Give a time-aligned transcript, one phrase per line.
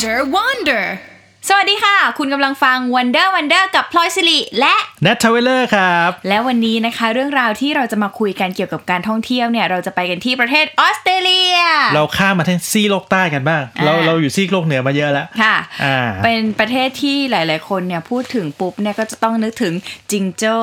[0.00, 0.84] Wonder Wander
[1.48, 11.56] สวัสดีค่ะ คุณกำลังฟัง Wonder Wonder กับพลอยสิริและแนททาวเวลเลอร์ครับ และวันนี้นะคะ เรื่องราวที่เราจะมาคุยกันเกี่ยวกับการท่องเที่ยวเนี่ย เราจะไปกันที่ประเทศออสเตรเลีย
[11.94, 19.74] เราข้ามมาทั้งซีกโลกใต้กันบ้างอ่าเราเราอยู่ซีกโลกเหนือมาเยอะแล้ว ค่ะอ่าเป็นประเทศที่หลายๆ คนเนี่ยพูดถึงปุ๊บเนี่ยก็จะต้องนึกถึง
[20.10, 20.58] จิงโจ้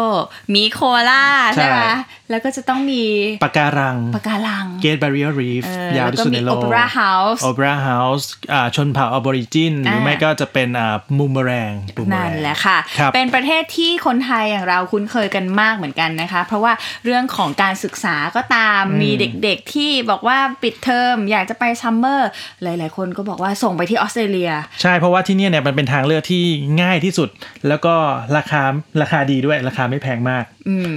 [0.52, 3.04] หมีโคอาล่าใช่ไหมใช่ แล้วก็จะต้องมี
[3.44, 16.74] ปะการังปะการัง Great Barrier Reef เออยาวที่สุดในโลก แล้วก็มีในโลโอกเปร่าเฮาส์โอเปร่าเฮาส์อ่าชนเผ่า Aborigin หรือไม่ก็จะเป็นอ่ามูมแรงบูมแรนั่นแหละค่ะครับเป็นประเทศที่คนไทยอย่างเราคุ้นเคยกันมากเหมือนกันนะคะ เพราะว่า
[17.06, 22.30] เรื่องของการศึกษาก็ตามมีเด็กๆที่บอกว่าปิดเทอมอยากจะไป summer
[22.64, 26.44] หลายๆ คนก็บอกว่าส่งไปที่ออสเตรเลีย ใช่เพราะว่าที่เนี่ยเนี่ยมันเป็นทางเลือกที่
[26.82, 27.30] ง่ายที่สุด
[27.68, 27.96] แล้วก็
[28.38, 28.64] ราคา
[29.02, 30.44] ราคาดีด้วยราคาไม่แพงมาก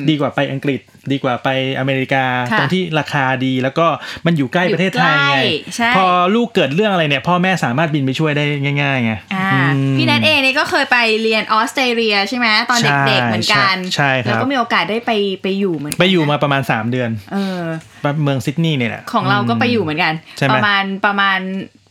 [0.09, 0.81] ดีกว่าไปอังกฤษ
[1.12, 3.86] ดีกว่าไปอเมริกาค่ะตรงที่ราคาดีแล้วก็
[4.27, 5.42] มันอยู่ใกล้ประเทศไทยอยู่ใกไงล้
[5.77, 8.44] ใช่พอลูกเกิดเรื่องอะไรเนี่ย พ่อแม่สามารถบินไปช่วยได้
[8.83, 9.58] ง่ายๆไงอ่าอื
[9.91, 15.10] มพี่แนทเองเนี่ยก็เคยไปเรียนออสเตรเลียใช่ไหมตอนใช่เด็กๆเหมือนกันใช่ใช่ครับแล้วก็มีโอกาสได้ไป
[15.42, 17.60] ไปอยู่เหมือนกันไปอยู่มาประมาณ 3 เดือน เออ
[18.22, 21.38] เมืองซิดนีย์เนี่ยแหละของเราก็ไปอยู่เหมือนกันใช่ไหมประมาณประมาณ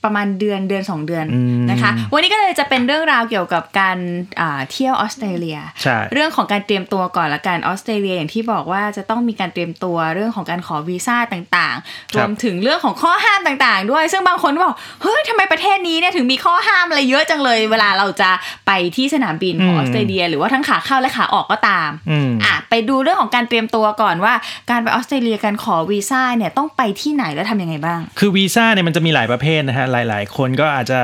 [0.03, 3.97] ประมาณเดือนเดือนสองเดือนอืมนะคะ วันนี้ก็เลยจะเป็นเรื่องราวเกี่ยวกับการ
[4.39, 18.29] อ่าเที่ยวออสเตรเลียใช่เรื่องของการเตรียมตัวก่อนละกันออสเตรเลียอย่างที่บอกว่าจะต้องมีการเตรียมตัวเรื่องของการขอวีซ่าต่างๆครรับวมถึงเรื่องของข้อห้ามต่างๆ ด้วย ซึ่งบางคนก็บอกเฮ้ยทำไมประเทศนี้เนี่ยถึงมีข้อห้ามอะไรเยอะจังเลย เวลาเราจะ
[18.67, 24.33] ไปที่สนามบินของออสเตรเลีย หรือว่าทั้งขาเข้าและขาออกก็ตามอืมอะไปดูเรื่องของการเตรียมตัวก่อนว่า
[24.69, 30.99] การไปออสเตรเลียการขอวีซ่าเนี่ยต้องไปที่ไหนแล้วทำยังไงบ้าง คือวีซ่าเนี่ยมันจะมีหลายประเภทนะฮะหลาย ๆ คนก็อาจจะ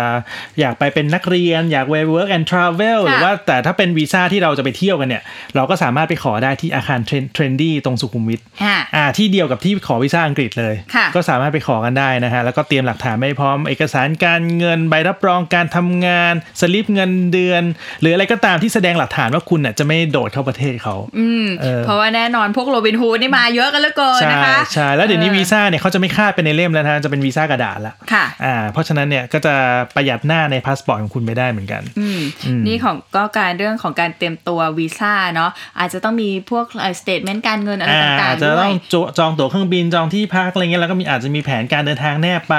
[0.59, 5.23] อยากไปเป็นนักเรียน อยากไป work and travel ค่ะหรือว่าแต่ถ้าเป็นวีซ่าที่เราจะไปเที่ยวกันเนี่ย
[5.55, 6.99] เราก็สามารถไปขอได้ที่อาคาร
[7.33, 17.63] เทรนดี้ตรงสุขุมวิทอะอ่าที่เดียวกับที่ขอวีซ่าอังกฤษเลยค่ะก็สามารถไปขอกันได้นะฮะแล้วก็เตรียมหลักฐานไม่พร้อมเอกสารการเงินใบรับรองการทำงานสลิปเงินเดือน
[18.01, 29.55] หรืออะไรก็ตามที่แสดงหลักฐานว่าคุณน่ะจะไม่โดดเข้าประเทศเขาอืมเออเพราะว่าแน่นอนพวกโรบินฮูดนี่มาเยอะกันเหลือเกินใช่นะคะใช่แล้วเดี๋ยวนี้ออวีซ่าเนี่ยเขาจะไม่คาดเป็นในเล่มแล้วนะฮะจะเป็นวีซ่ากระดาษละค่ะอ่าเพราะฉะนั้นเนี่ยก็จะ
[29.95, 32.21] ประหยัดหน้าในพาสปอร์ตของคุณไปได้เหมือนกันอืม
[32.67, 36.65] นี่ของก็การเรื่องของการเตรียมตัววีซ่าเนาะอาจจะต้องมีพวก
[36.99, 42.55] statement การเงินอะไรต่างๆด้วย อ่า อาจจะต้องจองตั๋วเครื่องบินจองที่พักอะไรเงี้ยแล้วก็มีอาจจะมีแผนการเดินทางแนบไป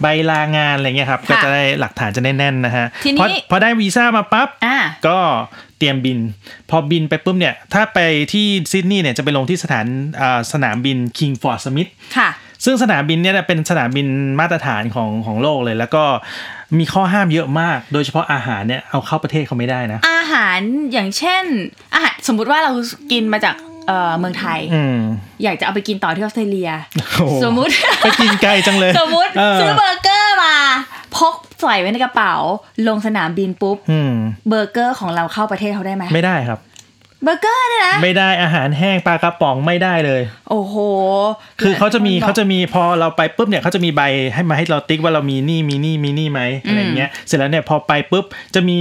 [0.00, 5.18] ใบลางานอะไรเงี้ยครับค่ะก็จะได้หลักฐานจะแน่นๆนะฮะทีนี้พอพอได้วีซ่ามาปั๊บอ่าก็
[5.78, 6.18] เตรียมบิน
[6.70, 7.98] พอบินไปปุ๊บเนี่ย ถ้าไป
[8.32, 9.86] ที่ซิดนีย์เนี่ยจะไปลงที่สถาน
[10.20, 12.30] อ่าสนามบิน King Ford Smith ค่ะ
[12.64, 14.06] ซึ่งสนามบินเนี่ยเป็นสนามบิน
[14.40, 16.02] มาตรฐานของของโลกเลย แล้วก็
[16.78, 20.58] มีข้อห้ามเยอะมาก โดยเฉพาะอาหารเนี่ยเอาเข้าประเทศเขาไม่ได้นะ อาหาร
[20.92, 21.44] อย่างเช่น
[21.94, 22.72] อาหารสมมุติว่าเรา
[23.12, 23.54] กินมาจาก
[23.86, 24.98] เอ่อเมืองไทยอืม
[25.42, 30.54] อยากจะเอาไปกินต่อที่ออสเตรเลียโอ้โหสมมุติไปกินไกลจังเลย สมมุติเออซื้อเบอร์เกอร์มา
[31.16, 32.34] พกใส่ไว้ในกระเป๋า
[32.88, 34.14] ลงสนามบินปุ๊บอืม
[34.48, 36.58] เบอร์เกอร์ของเราเข้าประเทศเขาได้ไหมไมไม่ได้ครับ
[37.24, 40.76] เบอร์เกอร์เนี่ยนะ ไม่ได้อาหารแห้งปลากระป๋องไม่ได้เลย โอ้โห
[41.60, 44.02] คือเขาจะมีบอกเขาจะมีพอเราไปปุ๊บเนี่ยเขาจะมีใบ
[44.34, 48.24] ให้มาให้เราติ๊กว่าเรามีหนี่มีหนี่มีหนี่ไหมอะไรอย่างเงี้ยเสร็จแล้วเนี่ยพอไปปุ๊บ
[48.54, 48.78] จะมี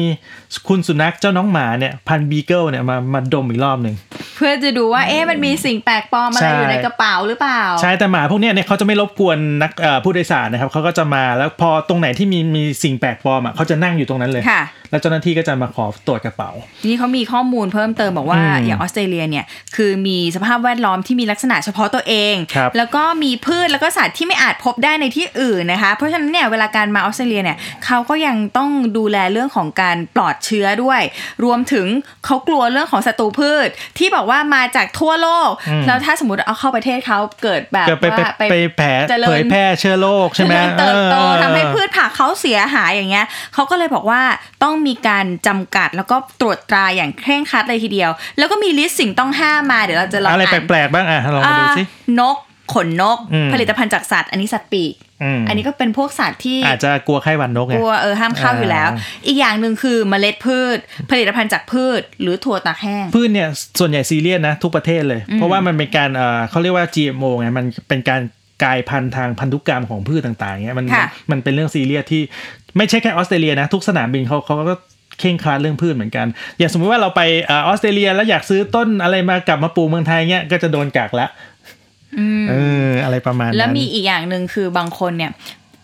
[0.67, 3.95] คุณสุนัขเจ้าน้องหมาเนี่ยพันธุ์บีเกิลเนี่ยมามาดมอีกรอบหนึ่ง
[4.35, 16.51] เพื่อจะดูว่าเอ๊ะมันมีสิ่งแปลกปลอมอะไรใช่อยู่ในกระเป๋าหรือเปล่า ใช่แต่หมาพวกเนี้ยเนี่ยเขาจะไม่รบกวนนักเอ่อผู้โดยสารนะครับเขาก็จะมาแล้วพอตรงไหนที่มีมีสิ่งแปลกปลอมอะเขาจะนั่งอยู่ตรงนั้นเลยค่ะแล้วเจ้าหน้าที่ก็จะมาขอตรวจกระเป๋า
[16.85, 19.45] นี่เขามีข้อมูลเพิ่มเติมบอกว่าอืมอย่างออสเตรเลียเนี่ย
[19.75, 31.01] คือมีสภาพแวดล้อมที่มีลักษณะเฉพาะตัวเองครับแล้วก็มีพืชแล้วก็สัตว์ที่ไม่อาจพบได้ในที่อื่นนะคะ เพราะฉะนั้นเนี่ยเวลาการมาออสเตรเลียเนี่ยเขาก็ยังต้องดูแลเรื่องของการปลอดเชื้อด้วย
[31.43, 31.85] รวมถึง
[32.25, 33.67] เขากลัวเรื่องของศัตรูพืช
[33.97, 35.49] ที่บอกว่ามาจากทั่วโลก
[35.87, 44.21] แล้วถ้าสมมติเอาเข้าประเทศเขาเกิดแบบก็ไปไปว่าไปแผลเจริญเผยแพร่เชื้อโรคใช่ไหมเจริญเติบโตเออทำให้พืชผักเขาเสียหายอย่างเงี้ยเขาก็เลยบอกว่า
[44.63, 52.37] ต้องมีการจำกัดแล้วก็ตรวจตราอย่างเคร่งครัดเลยทีเดียว แล้วก็มีลิสต์สิ่งต้องห้ามมาเดี๋ยวเราจะลองอะไรอ่านแปลกๆบ้างอะลองมาดูสิอ่านก
[52.73, 54.93] ขนนกอืมผลิตภัณฑ์จากสัตว์ อันนี้สัตว์ปีก
[55.23, 60.77] อืมอันนี้ก็เป็นพวกสัตว์ที่อาจจะกลัวไข้หวัดนกไงกลัวเออห้ามเข้าอยู่แล้วอ่าอีกอย่างหนึ่งคือเมล็ดพืช
[61.11, 63.49] ผลิตภัณฑ์จากพืช หรือถั่วตากแห้ง พืชเนี่ย
[63.79, 68.21] ส่วนใหญ่ซีเรียสนะทุกประเทศเลย เพราะว่ามันเป็นการเอ่อเขาเรียกว่า GMO ไงมันเป็นการ
[68.63, 72.21] กลายพันธุ์ทางพันธุกรรมของพืชต่างๆเงี้ยมันค่ะมันเป็นเรื่องซีเรียสที่
[72.77, 74.75] ไม่ใช่แค่ออสเตรเลียนะทุกสนามบินเขาเขาก็
[75.19, 76.27] เคร่งครัดเรื่องพืชเหมือนกัน
[76.57, 81.27] อย่างสมมติว่าเราไปเออออสเตรเลียแล้วอยากซื้อต้นอะไรมากลับมาปลูกเมืองไทยเงี้ยก็จะโดนกักละ
[82.49, 82.53] เอ
[82.87, 85.31] อ อะไรประมาณนั้น แล้วมีอีกอย่างหนึ่งคือบางคนเนี่ย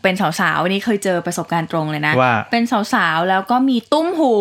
[0.04, 2.64] เป็นสาวๆนี่เคยเจอประสบการณ์ตรงเลยนะว่าเป็น
[2.94, 4.34] สาวๆแล้วก็มีตุ้มหู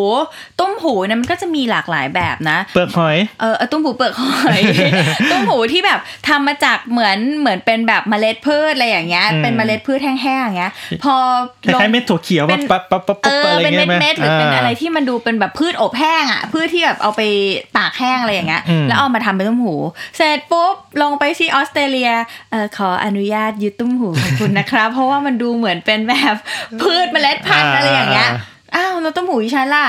[0.60, 4.60] ตุ้มหูเนี่ยมันก็จะมีหลากหลายแบบนะ เปลือกหอย เออเอาตุ้มหูเปลือกหอย
[5.30, 10.72] ตุ้มหูที่แบบทำมาจากเหมือนเหมือนเป็นแบบเมล็ดพืชอะไรอย่างเงี้ยอืมเป็นเมล็ดพืชแห้งๆอย่างเงี้ย
[11.04, 11.14] พอ
[11.64, 17.22] คล้ายๆเม็ดถั่วเขียวเป็ปั๊นบปั๊บปั๊บปั๊บเอปั๊บออะไรเป็นเงี้ยไหมเม็ดๆหรือเป็นอะไรที่มันดูเป็นแบบพืชอบแห้งอะพืชที่แบบเอาไป
[17.76, 19.74] ตากแห้งอะไรอย่างเงี้ยอืมแล้วเอามาทำเป็นตุ้มหู
[20.16, 22.10] เสร็จปุ๊บลงไปที่ออสเตรเลีย
[22.50, 26.36] เออขออนุญาตยึดตุ้มหูของคุณนะครับ เพราะว่ามันดูเหมือนเป็นแบบ
[26.82, 28.30] พืชเมล็ดพันธุ์อะไรอย่างเงี้ย
[28.76, 29.88] อ้าวแล้วตุ้มหูดิฉันล่ะ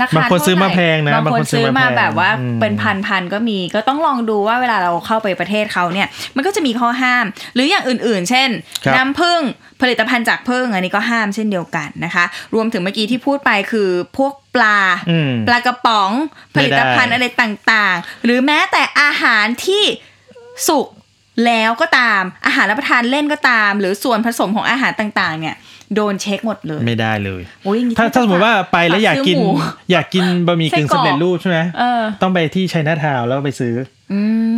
[0.00, 7.24] ราคาบางคนซื้อมาแพงนะบางบางคคนนซื้ซื้ออมามาแพงแบบว่าอืมเป็นพันพันๆก็มีก็ต้องลองดูว่าเวลาเราเข้าไปประเทศเขาเนี่ย มันก็จะมีข้อห้าม
[7.54, 8.48] หรืออย่างอื่นๆ เช่น
[8.84, 9.40] ครับน้ำผึ้ง
[9.80, 12.24] ผลิตภัณฑ์จากผึ้งอันนี้ก็ห้ามเช่นเดียวกันนะคะ
[12.54, 14.78] รวมถึงเมื่อกี้ที่พูดไปคือพวกปลา
[15.10, 16.10] อืมปลากระป๋อง
[16.54, 19.84] ผไม่ได้ลิตภัณฑ์อะไรต่างๆ หรือแม้แต่อาหารที่
[20.68, 20.86] สุก
[21.46, 25.56] แล้วก็ตามอาหารรับประทานเล่นก็ตาม หรือส่วนผสมของอาหารต่างๆ เนี่ย
[25.94, 29.50] โดนเช็คหมดเลย ไม่ได้เลยโอ้ยอย่งนี้ถ้าก็จะถ้าสมมติว่าไปแล้วอยากกินซื้หมู
[29.92, 34.01] อยากกินบะหมี่กึ่งไส้กรอกสำเร็จรูปใช่ไหมเออต้องไปที่ชัยนาทาวน์แล้วก็ไปซื้ออืมอ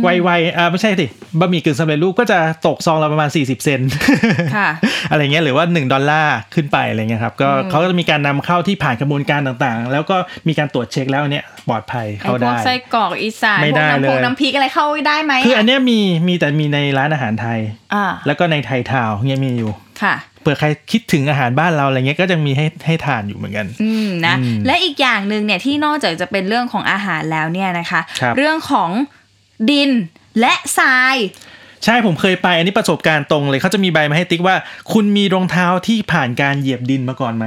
[0.03, 1.05] ไวๆอ่าไม่ใช่สิ
[1.39, 3.89] บะหมี่กึ่งสำเร็จรูปก็จะตกซองละประมาณ 40 เซนต์
[4.55, 4.69] ค่ะ
[5.11, 10.17] อะไรเงี้ยหรือว่า 1 ดอลลาร์ขึ้นไปอะไรเงี้ยครับก็เขาก็จะมีการนำเข้าที่ผ่านกระบวนการต่างๆ แล้วก็
[10.47, 17.59] มีการตรวจเช็คแล้วเนี่ยปลอดภัยไอ้เข้าพวได้กไส้กรอกอีสานไม่พวกได้น้ำพงเลยน้ำพริกอะไรเข้าได้ไหมคืออันเนี้ยมีมีแต่มีในร้านอาหารไทย
[17.93, 19.71] อ่าแล้วก็ในไทยทาวน์เนี่ยมีอยู่
[20.03, 28.89] ค่ะเผื่อใครคิดถึงอาหารบ้านเราอะไรเงี้ยก็จะมีให้ให้ทานอยู่เหมือนกัน อืมนะอืมและอีกอย่างหนึ่งเนี่ยที่นอกจากจะเป็นเรื่องของอาหารแล้วเนี่ยนะคะครับเรื่องของ
[29.71, 29.89] ดิน
[30.39, 31.15] และทราย
[31.83, 34.55] ใช่ผมเคยไปอันนี้ประสบการณ์ตรงเลยเขาจะมีใบมาให้ติ๊กว่า
[34.93, 37.45] คุณมีรองเท้าที่ผ่านการเหยียบดินมาก่อนไหม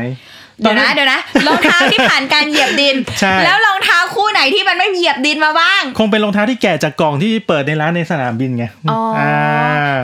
[0.60, 9.32] เดี๋ยวนะเดี๋ยวนะรองเท้าที่ผ่านการเหยียบดินใช่แล้วรองเท้าคู่ไหนที่มันไม่เหยียบดินมาบ้าง คงเป็นรองเท้าที่แกะจากกล่องที่เปิดในร้านในสนามบินไงอ๋ออา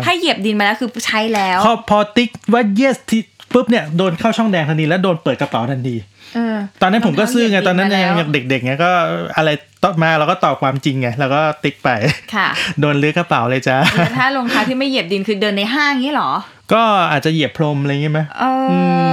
[0.04, 3.22] ถ้าเหยียบดินมาแล้วคือใช้แล้วพอพอติ๊กว่า yes ที่
[3.54, 5.96] ปุ๊บเนี่ยโดนเข้าช่องแดงทันทีแล้วโดนเปิดกระเป๋าทันที
[6.34, 8.90] เออตอนนั้นผมก็ซื่อไงรองเท้าตอนนั้นเหยียบดินยังมาแล้วยังเด็กๆไงก็
[9.36, 9.50] อะไร
[9.82, 11.88] ต่อมาเราก็ตอบความจริงไงแล้วก็ติ๊กไป
[12.34, 12.48] ค่ะ
[12.80, 16.30] โดนลื้อกระเป๋าเลยจ้าแล้วถ้ารองเท้าที่ไม่เหยียบดินคือเดินในห้างนี้เหรอ
[16.72, 18.44] ก็อาจจะเหยียบพรมอะไรอย่างเงี้ยไหมเอ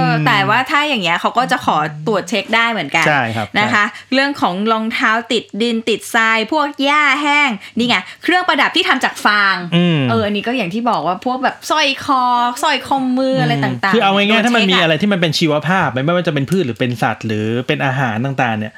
[0.06, 1.76] ออแต่ว่าถ้าอย่างเงี้ยเขาก็จะขอ
[2.06, 3.84] ตรวจเช็คได้เหมือนกันใช่ครับนะคะ
[4.14, 12.22] เรื่องของรองเท้าติดดินติดทราย พวกหญ้าแห้งนี่ไงเครื่องประดับที่ทำจากฟางอืมเอออันนี้ก็อย่างที่บอกว่าพวกแบบสร้อยคอ
[12.62, 18.74] สร้อยข้อมืออะไรต่างๆคือเอาง่ายๆถ้ามันมีโดเช็คอะไรที่มันเป็นชีวภาพไม่ว่าจะเป็นพืชหรือเป็นสัตว์ หรือเป็นอาหารต่างๆ เนี่ย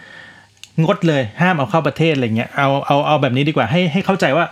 [0.82, 4.44] งดเลยห้ามเอาเข้าประเทศอะไรเงี้ยเอาเอาเอาแบบนี้ดีกว่าให้ให้เข้าใจว่า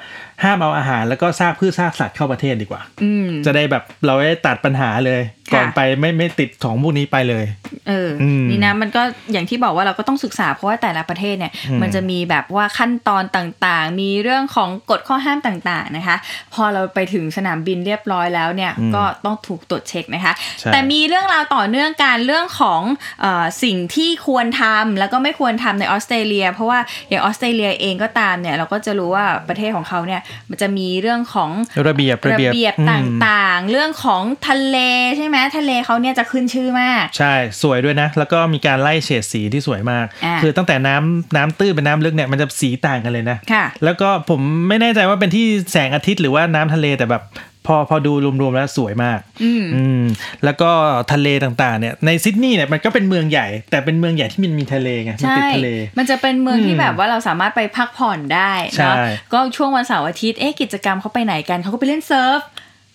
[0.45, 5.21] ห้ามเอาอาหารแล้วก็ซากพืชซากสัตว์เข้าประเทศดีกว่าอืมจะได้แบบเราได้ตัดปัญหาเลย
[5.51, 7.45] ค่ะก่อนไปไม่ไม่ติดของพวกนี้ไปเลย
[7.89, 9.03] เอออมนี่นะมันก็
[9.33, 16.17] อย่างที่บอกว่าเราก็ต้องศึกษาเพราะว่าแต่ละประเทศเนี่ยอืมมันจะมีแบบว่าขั้นตอนต่างๆ มีเรื่องของกฎข้อห้ามต่างๆนะคะ
[16.55, 22.83] พอเราไปถึงสนามบินเรียบร้อยแล้วเนี่ยก็ต้องถูกตรวจเช็คนะคะใช่แต่มีเรื่องราวต่อเนื่องการเรื่องของ
[23.21, 30.21] เออสิ่งที่ควรทำแล้วก็ไม่ควรทำในออสเตรเลีย เพราะว่าอย่างออสเตรเลียเองก็ตามเนี่ยเราก็จะรู้ว่าประเทศของเขาเนี่ย
[30.51, 31.51] มันจะมีเรื่องของ
[31.89, 32.85] ระเบียบระระเบียบเบียบอื
[33.27, 34.77] ตม่างๆ เรื่องของทะเล
[35.17, 47.23] ใช่ไหมทะเลเขาเนี่ยจะขึ้นชื่อมาก ใช่สวยด้วยนะ แล้วก็มีการไล่เฉดสีที่สวยมากอ่าคือตั้งแต่น้ำน้ำตื้นเป็นน้ำลึกเนี่ยมันจะสีต่างกันเลยนะค่ะแล้วก็ผมไม่แน่ใจว่าเป็นที่แสงอาทิตย์หรือว่าน้ำทะเลแต่แบบ
[47.67, 50.03] พอพอดูรวมๆแล้วสวยมากอืมอืม
[50.45, 50.71] แล้วก็
[51.13, 58.97] ทะเลต่างๆ เนี่ยในซิดนีย์เนี่ยมันก็เป็นเมืองใหญ่ แต่เป็นเมืองใหญ่ที่มันมีทะเลไงมันใช่ติดทะเล มันจะเป็นเมืองอืมที่แบบว่าเราสามารถไปพักผ่อนได้ใช่เนาะ
[59.33, 62.41] ก็ช่วงวันเสาร์อาทิตย์เอ๊ะกิจกรรมเขาไปไหนกันเขาก็ไปเล่นเซิร์ฟ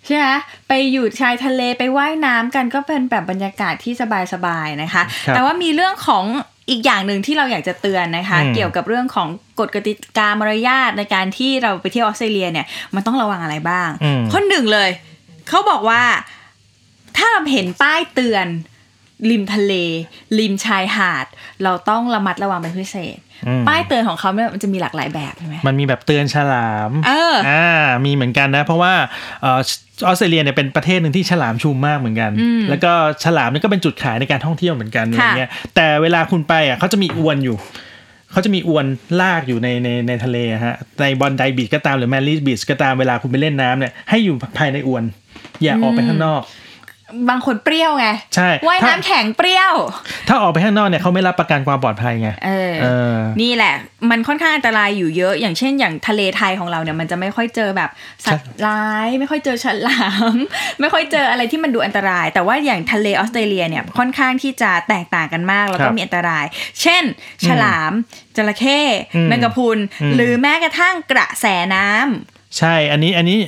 [0.05, 0.27] ใช่ไหม
[0.67, 3.93] ไปอยู่ชายทะเลไปว่ายน้ำกันก็เป็นแบบบรรยากาศที่
[4.33, 6.25] สบายๆนะคะครับแต่ว่ามีเรื่องของ
[6.69, 9.27] อีกอย่างหนึ่งที่เราอยากจะเตือนนะคะอืมเกี่ยวกับเรื่องของ
[9.59, 14.89] กฎกติกามารยาทในการที่เราไปเที่ยวออสเตรเลียเนี่ยมันต้องระวังอะไรบ้างอืมข้อหนึ่งเลย
[15.49, 16.03] เขาบอกว่า
[17.17, 18.47] ถ้าเราเห็นป้ายเตือน
[19.29, 19.73] ริมทะเล
[20.39, 21.25] ริมชายหาด
[21.63, 27.67] เราต้องระมัดระวังเป็นพิเศษอืมป้ายเตือนของเขาเนี่ยมันจะมีหลากหลายแบบใช่ไหมมันมีแบบเตือนฉลามเอออ่า
[28.05, 28.93] มีเหมือนกันนะ เพราะว่า
[29.41, 29.59] เอ่อ
[30.07, 32.93] ออสเตรเลียเนี่ยเป็นประเทศหนึ่งที่ฉลามชุมมากเหมือนกันอืมแล้วก็
[33.23, 37.57] ฉลามนี่ก็เป็นจุดขายในการท่องเที่ยวเหมือนกันอะไรค่ะเงี้ยแต่เวลาคุณไปอะเขาจะมีอวนอยู่
[38.31, 38.85] เขาจะมีอวน
[39.21, 45.03] ลากอยู่ในในในทะเลอะฮะในบอนไดบีชก็ตามหรือแมรี่บีชก็ตามเวลาคุณไปเล่นน้ำเนี่ยให้อยู่ภายในอวน
[45.63, 46.41] อย่าออกไปข้างนอก
[47.29, 49.73] บางคนเปรี้ยวไง ใช่ว่ายถ้าน้ำแข็งเปรี้ยว
[50.27, 53.73] ถ้าออกไปข้างนอกเนี่ยเขาไม่รับประกันความปลอดภัยไงเออเออ นี่แหละ
[54.09, 57.89] มันค่อนข้างอันตรายอยู่เยอะ อย่างเช่น อย่างทะเลไทยของเราเนี่ย มันจะไม่ค่อยเจอแบบ
[58.25, 60.35] สัตว์ร้าย ไม่ค่อยเจอฉลาม
[60.79, 66.45] ไม่ค่อยเจออะไรที่มันดูอันตราย แต่ว่าอย่างทะเลออสเตรเลียเนี่ยค่อนข้างที่จะแตกต่างกันมากแล้วคก็รับมีอันตราย
[66.81, 67.03] เช่น
[67.47, 67.91] ฉลาม
[68.37, 68.79] จระเข้
[69.15, 71.45] อืมแมงกะพรุนอืมหรือแม้กระทั่งกระแส
[71.75, 73.39] น้ำใช่ อันนี้อันนี้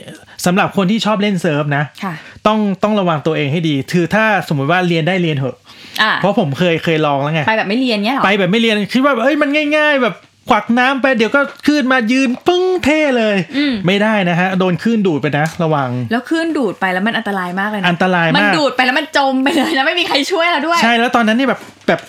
[0.46, 2.14] สำหรับคนที่ชอบเล่นเซิร์ฟนะค่ะ
[2.48, 5.56] ต้องต้องระวังตัวเองให้ดี คือถ้าสมมุติว่าเรียนได้เรียนเถอะ
[6.02, 10.16] อ่าเพราะผมเคยเคยลองแล้วไงไปแบบไม่เรียนเนี้ยเหรอไปแบบไม่เรียนคิดว่าแบบเอ้ยมันง่าย ๆ แบบ
[10.50, 22.00] ขวักน้ำไปเดี๋ยวก็ขึ้นมายืนปึ้งเท่เลยอืมไม่ได้นะฮะ โดนคลื่นดูดไปนะ ระวัง แล้วคลื่นดูดไปแล้วมันอันตรายมากเลยนะอันตรายมันมากดูดไปแล้วมันจมไปเลยแล้วไม่มีใครช่วยเราด้วย ใช่แล้วตอนนั้นนี่แบบแบบ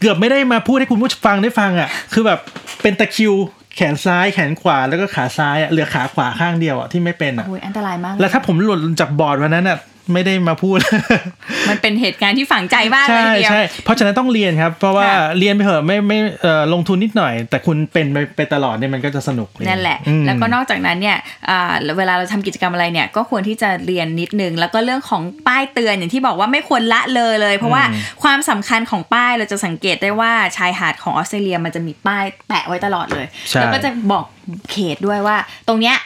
[0.00, 2.38] เกือบไม่ได้มาพูดให้คุณผู้ฟังได้ฟังอะ คือแบบ
[2.82, 9.78] เป็นตะคริวแขนซ้ายแขนขวาแล้วก็ขาซ้ายอะเหลือขาขวาข้างเดียวอะที่ไม่เป็นอะโอ้ยอันตรายมาก แล้วถ้าผมหล่นจากบอร์ดวันนั้นอะ
[10.14, 10.78] ไม่ได้มาพูด
[11.68, 21.16] มันเป็นเหตุการณ์ที่ฝังใจมากเลยใช่ทีเดียวใช่เพราะฉะนั้นต้องเรียนครับ เพราะว่าค่ะเรียนไปเถอะไม่ไม่เอ่อลงทุนนิดหน่อย แต่คุณเป็นไปไปตลอดเนี่ยมันก็จะสนุกนั่นแหละอืมแล้วก็นอกจากนั้นเนี่ย
[21.48, 27.82] อ่าเวลาเราทำกิจกรรมอะไรเนี่ยก็ควรที่จะเรียนนิดนึง แล้วก็เรื่องของป้ายเตือนอย่างที่บอกว่าไม่ควรละเลยเลย เพราะว่า
[28.22, 34.24] ความสำคัญของป้ายเราจะสังเกตได้ว่าชายหาดของออสเตรเลียมันจะมีป้ายแปะไว้ตลอดเลยใช่แล้วก็จะบอก
[34.70, 35.36] เขตด้วยว่า
[35.68, 35.96] ตรงเนี้ย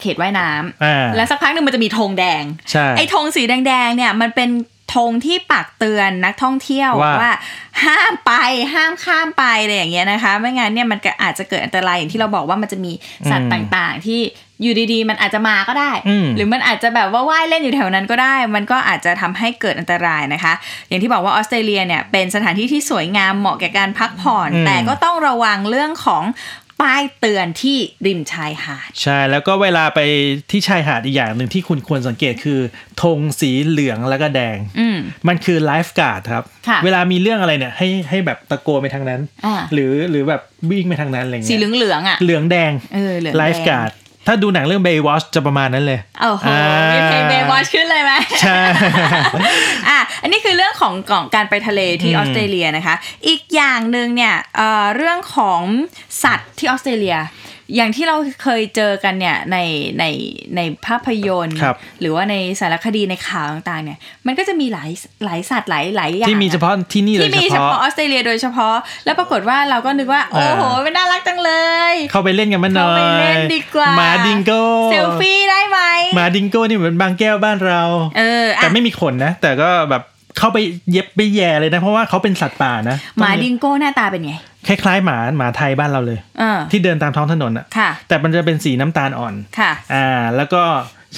[0.00, 4.50] เขตว่ายน้ำอ่าแล้วสักพักหนึ่งมันจะมีธงแดงใช่ไอ้ธงสีแดงๆเนี่ยมันเป็น
[4.96, 7.32] ธงที่ปักเตือนนักท่องเที่ยวว่า
[7.84, 8.32] ห้ามไป
[8.74, 12.92] ห้ามข้ามไปอะไรอย่างเงี้ยนะคะ ไม่งั้นเนี่ยมันก็อาจจะเกิดอันตรายอย่างที่เราบอกว่ามันจะมี
[13.30, 14.20] สัตว์ต่างๆ ที่
[14.62, 20.52] อยู่ดีๆ มันอาจจะมาก็ได้อืมหรือมันอาจจะแบบว่าว่ายเล่นอยู่แถวนั้นก็ได้ มันก็อาจจะทำให้เกิดอันตรายนะคะ
[20.88, 26.22] อย่างที่บอกว่าออสเตรเลียเนี่ยเป็นสถานที่ที่สวยงามเหมาะแก่การพักผ่อนอืมแต่ก็ต้องระวังเรื่องของ
[26.82, 30.00] ป้ายเตือนที่ริมชายหาด ใช่ แล้วก็เวลาไป
[30.50, 32.60] ที่ชายหาดอีกอย่างหนึ่งที่คุณควรสังเกตคือ
[33.02, 43.90] ธงสีเหลืองแล้วก็แดงอืมมันคือ lifeguard ครับค่ะเวลามีเรื่องอะไรเนี่ยให้ให้แบบตะโกนไปทางนั้นอ่าหรือหรือแบบวิ่งไปทางนั้นอะไรเงี้ย สีเหลืองๆอะเหลืองแดงเออเหลืองแดง lifeguard
[44.26, 46.58] ถ้าดูหนังเรื่อง Baywatch จะประมาณนั้นเลยโอ้โหอ่า
[46.92, 48.58] มีมีเพลงเบย์วอชขึ้นเลยไหมใช่
[49.88, 52.96] อะอันนี้คือเรื่องของของการไปทะเลที่อืมออสเตรเลียนะคะ
[53.28, 55.60] อีกอย่างหนึ่งเนี่ยเอ่อเรื่องของ
[56.24, 57.16] สัตว์ที่ออสเตรเลีย
[57.74, 59.58] อย่างที่เราเคยเจอกันเนี่ยใน
[59.98, 60.04] ใน
[60.56, 64.90] ในภาพยนตร์ครับหรือว่าในสารคดีในข่าวต่างๆ เนี่ย มันก็จะมีหลาย
[65.24, 71.52] หลายสัตว์หลายหลายอย่างที่มีอะเฉพาะที่นี่โดที่ยมีเฉเฉพาะพาะออสเตรเลียโดยเฉพาะ แล้วปรากฏว่าเราก็นึกว่า โอ้โหอ่ามันน่ารักจังเล
[71.92, 75.78] ย เข้าไปเล่นกันมาหน่เข้าอยไปเล่นดีกว่าหมาดิงโก้เซลฟี่ได้ไหม
[76.14, 77.82] หมาดิงโก้นี่เหมือนบางแก้วบ้านเรา
[78.18, 80.02] เอออะแต่ไม่มีขนนะ แต่ก็แบบ
[80.38, 80.58] เข้าไป
[80.90, 84.34] เย็บไปแย่เลยนะ เพราะว่าเขาเป็นสัตว์ป่านะหมาดิงโก้หน้าตาเป็นไง
[84.68, 90.62] คล้ายๆหมาหมาไทยบ้านเราเลยเออที่เดินตามท้องถนนอะค่ะแต่มันจะเป็นสีน้ำตาลอ่อนค่ะ อ่า แล้วก็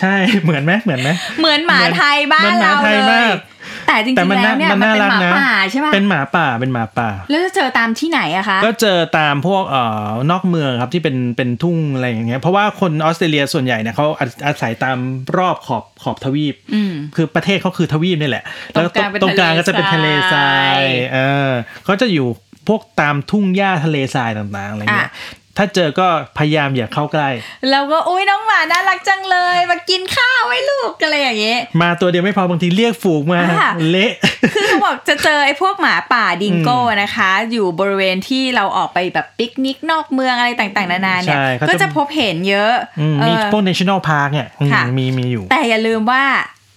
[0.00, 3.38] ใช่เหมือนไหมเหมือนไหมเหมือนหมาไทยบ้าเหมืนอนหมาเราไทยเลมายก
[3.86, 14.98] แต่จริงแต่ๆมันแล้วเนี่ยมันมันน่าเป็นรักหมานะป่าใช่ป่ะเป็นหมาป่าเป็นหมาป่า แล้วจะเจอตามที่ไหนอะคะ ก็เจอตามพวกเอ่อนอกเมืองครับที่เป็นเป็นทุ่งอะไรอย่างเงี้ยเพราะว่าคนออสเตรเลียส่วนใหญ่เนี่ยเขาอาอาศัยตาม
[15.36, 21.50] รอบขอบขอบทวีปอืมคือประเทศเขาคือทวีปนี่แหละตรงกลางเป็นตรงกลางก็จะเป็นทะทะเลเลททรารายยเออ
[21.84, 22.28] เขาจะอยู่
[22.68, 25.12] พวกตามทุ่งหญ้าทะเลทรายต่างๆอะไรเงี้ยอะ
[25.60, 27.28] ถ้าเจอก็พยายามอย่าเข้าใกล้
[27.70, 34.12] เราก็อุ้ยน้องหมาน่ารักจังเลย มากินข้าวไว้ลูกอะไรอย่างเงี้ยมาตัวเดียวไม่พอบางทีเรียกฝูงมาอะเละ
[34.54, 46.24] คือเขาบอกจะเจอไอ้พวกหมาป่าดิงโก้นะคะ อยู่บริเวณที่เราออกไปแบบปิกนิกนอกเมืองอะไรต่างๆ นานาเนี่ยใช่เขาจะก็จะพบเห็นเยอะอืมเอมีอพวก national park เนี่ยอืมค่ะมีมีอยู่ แต่อย่าลืมว่า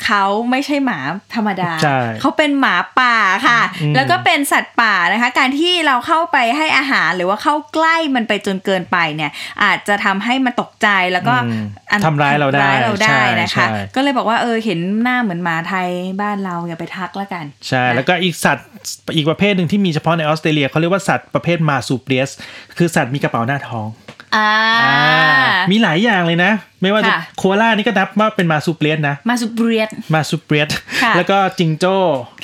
[0.06, 1.00] เขาไม่ใช่หมา
[1.36, 3.16] ธรรมดาใช่เขาเป็นหมาป่า
[3.48, 9.32] ค่ะอืมแล้วก็เป็นสัตว์ป่านะคะ การที่เราเข้าไปให้อาหารหรือว่าเข้าใกล้มันไปจนเกินไปเนี่ย
[9.64, 15.90] อาจจะทำให้มันตกใจแล้วก็อืมอันทำร้ายเราได้ทำร้ายเราได้ใช่นะคะใช่ก็เลยบอกว่าเออเห็นหน้าเหมือนหมาไทย
[16.22, 18.68] บ้านเราอย่าไปทักแล้วกัน ใช่ แล้วก็อีกสัตว์
[19.16, 22.30] อีกประเภทหนึ่งที่มีเฉพาะในออสเตรเลียเขาเรียกว่าสัตว์ประเภทมาซูเปรียส
[22.78, 23.88] คือสัตว์มีกระเป๋าหน้าท้อง
[24.36, 24.50] อ่า
[24.84, 30.70] อ่ามีหลายอย่างเลยนะ ไม่ว่าจะค่ะโคอาล่านี่ก็นับว่าเป็น marsupials นะ marsupial marsupials
[31.04, 31.96] ค่ะแล้วก็จิงโจ้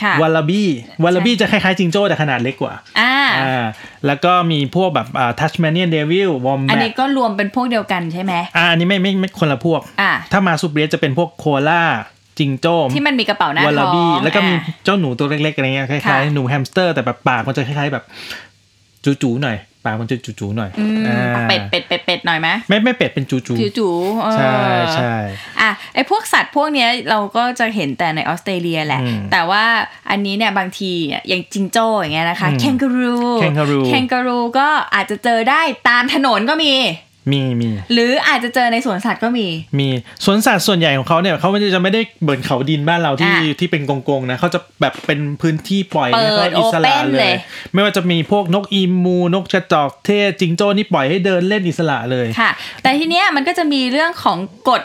[0.01, 3.65] ค่ะ wallaby wallaby จะคล้ายๆจิงโจ้แต่ขนาดเล็กกว่าอ่าอ่า
[4.05, 11.83] แล้วก็มีพวกแบบอ่า Tasmanian devil wombat อันนี้ก็รวมเป็นพวกเดียวกันใช่ไหมอ่าอันนี้ไม่ไม่ไม่คนละพวกอ่าถ้า marsupials จะเป็นพวกโคอาล่า
[12.39, 18.03] จิงโจ้ที่มันมีกระเป๋าหน้าท้อง wallaby แล้วก็มีอ่าเจ้าหนูตัวเล็กๆอะไรเงี้ยค่ะ คล้ายๆหนูแฮมสเตอร์แต่แบบปากมันจะคล้ายๆแบบ
[19.21, 24.53] จูๆหน่อย ปากมันจะจูๆหน่อยอืมอ่าเป็ดเป็ดเป็ดเป็ดหน่อยไหมไม่ไม่เป็ดเป็นจูๆจู่ๆเออใช่
[24.95, 25.15] ใช่
[25.61, 29.63] อะไอพวกสัตว์พวกเนี้ยเราก็จะเห็นแต่ในออสเตรเลียแหละอืมแต่ว่า
[30.09, 36.73] อันนี้เนี่ยบางทีอะอย่างจิงโจ้อย่างเงี้ยนะคะอืมแคนการู kangaroo แคนการูก็อาจจะเจอได้ตามถนนก็มี
[37.31, 39.47] มีมีหรืออาจจะเจอในสวนสัตว์ก็มี
[39.79, 39.87] มี
[40.25, 47.35] สวนสัตว์ส่วนใหญ่ของเขาเนี่ยเขาไม่ได้จะไม่ได้เหมือนเขาดินบ้านเราที่อะที่เป็นกงๆนะเขาจะแบบเป็นพื้นที่ปล่อยเปิดให้อิสระ open เลเลยย
[47.73, 54.37] ไม่ว่าจะมีพวกนกอีมูนกกระจอกเทศจิงโจ้นี่ปล่อยให้เดินเล่นอิสระเลยค่ะ แต่ทีเนี้ยมันก็จะมีเรื่องของ
[54.69, 54.81] กฎ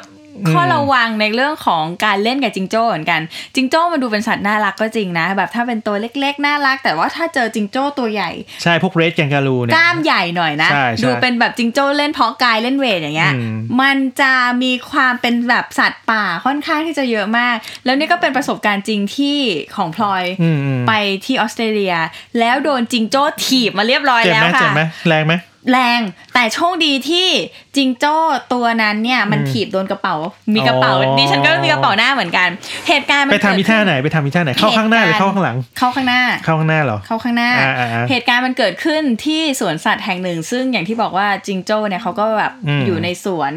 [0.51, 3.21] ข้อระวังในเรื่องของการเล่นกับจิงโจ้เหมือนกัน
[3.55, 8.31] จิงโจ้มันดูเป็นสัตว์น่ารักก็จริงนะ แบบถ้าเป็นตัวเล็กๆ น่ารัก แต่ว่าถ้าเจอจิงโจ้ตัวใหญ่
[8.63, 19.39] ใช่พวกเรดแกงการูเนี่ยกล้ามใหญ่หน่อยนะใช่ใช่ดูเป็นแบบจิงโจ้เล่นเพาะกายเล่นเวทอย่างเงี้ยอืมมันจะมีความเป็นแบบสัตว์ป่าค่อนข้างที่จะเยอะมาก แล้วนี่ก็เป็นประสบการณ์จริงที่
[19.77, 20.93] ของพลอยอืมอืมไป
[21.25, 21.95] ที่ออสเตรเลีย
[22.39, 25.35] แล้วโดนจิงโจ้ถีบมาเรียบร้อยเจ็บแล้วไหมค่ะเจ็บไหมแรงไหม
[25.71, 26.01] แรง
[26.35, 27.29] แต่โชคดีที่
[27.77, 28.17] จิงโจ้
[28.53, 30.15] ตัวนั้นเนี่ยมันอืมถีบโดนกระเป๋า
[30.55, 32.49] มีกระเป๋าอ๋อดิฉันก็มีกระเป๋าหน้าเหมือนกัน
[32.89, 43.53] เหตุการณ์มันไปทำอีท่าเกิดไหนไปทำอีท่าไหนเข้าข้างหน้าหรือเข้าข้างหลัง เข้าข้างหน้า เข้าข้างหน้าเหรอเข้าข้างหน้าอ่าอ่าอ่าเหตุการณ์มันเกิดขึ้นที่สวนสัตว์แห่งหนึ่ง ซึ่งอย่างที่บอกว่าจิงโจ้เนี่ยเขาก็แบบอืมอยู่ในสวน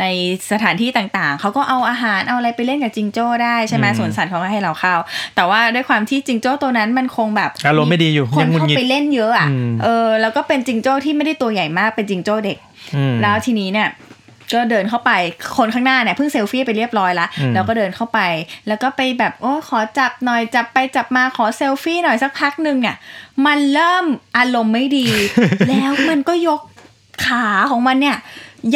[0.00, 0.04] ใน
[0.52, 4.94] สถานที่ต่างๆเขาก็เอาอาหารเอาอะไรไปเล่นกับจิงโจ้ได้ใช่ไหมอืมสวนสัตว์เขาก็ให้เราเข้า
[5.36, 12.58] แต่ว่าด้วยความที่จิงโจ้ตัวนั้นมันคงแบบอารมณ์ไม่ดีอยู่คนยังหงุดเข้าหงิดไปเล่นเยอะอะอืมเออแล้วก็เป็นจิงโจ้ที่ไม่ได้ตัวใหญ่มากเป็นจิงโจ้เด็ก
[12.96, 13.88] อืมแล้วทีนี้เนี่ย
[14.54, 15.12] ก็เดินเข้าไป
[15.56, 18.20] คนข้างหน้าเนี่ยเพิ่งเซลฟี่ไปเรียบร้อยละอืมแล้วก็เดินเข้าไป
[18.68, 22.96] แล้วก็ไปแบบโอ้ขอจับหน่อยจับไปจับมาขอเซลฟี่หน่อยสักพักหนึ่งเนี่ย
[23.46, 24.04] มันเริ่ม
[24.36, 25.06] อารมณ์ไม่ดี
[25.68, 26.60] แล้วมันก็ยก
[27.26, 28.16] ขาของมันเนี่ย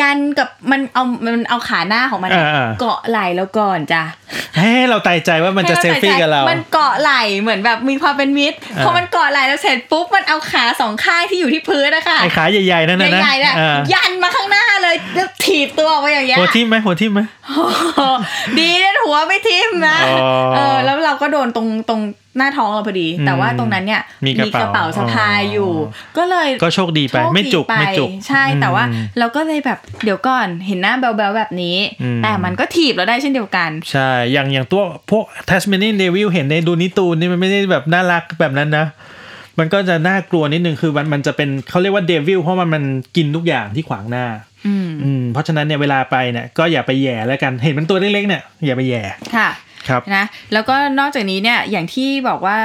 [0.00, 4.02] ยันกับมันเอามันเอาขาหน้าของมันเนี่ยอ่าๆเกาะไหล่เราก่อนจ้ะ
[4.56, 17.20] ให้เราตายใจว่ามันจะเซลฟี่กับเรา มันเกาะไหล่เหมือนแบบมีความเป็นมิตรอ่าพอมันเกาะไหล่แล้วเสร็จปุ๊บมันเอาขาสองข้างที่อยู่ที่พื้นนะคะไอ้ขาใหญ่ๆนั่นนะนะใหญ่ๆเนี่ยอ่ายันมาข้างหน้าเลยแล้วถีบตัวออกไปอย่างเงี้ยหัวทิ่มไหมหัวทิ่มไหม
[18.58, 22.00] ดีนะหัวไม่ทิ่มนะอ๋อเออแล้วเราก็โดนตรงตรง
[22.36, 38.86] หน้าท้องเราพอดีอืมแต่ว่าตรงนั้นเนี่ยมีกระเป๋าสะพายอยู่อ๋อก็เลยก็โชคดีไปโชคไม่จุกปไม่จุกใช่แต่ว่าอืมเราก็เลยแบบเดี๋ยวก่อนเห็นหน้าแบลๆแบบนี้อืมแต่มันก็ถีบเราได้เช่นเดียวกัน ใช่อย่างอย่างตัวพวก Tasmanian Devil เห็นในดูนิตูนนี่มันไม่ได้แบบน่ารักแบบนั้นนะ
[39.58, 42.84] มันก็จะน่ากลัวนิดนึงคือมันมันจะเป็นเขาเรียกว่าเดวิลเพราะมันมัน
[43.16, 44.26] กินทุกอย่างที่ขวางหน้า
[44.66, 49.02] อืมอืมเพราะฉะนั้นเนี่ยเวลาไปเนี่ยก็อย่าไปแหย่แล้วกันเห็นมันตัวเล็กๆเนี่ยอย่าไปแหย่
[49.36, 49.52] ค่ะครับ
[50.14, 52.58] นะแล้วก็นอกจากนี้เนี่ยอย่างที่บอกว่า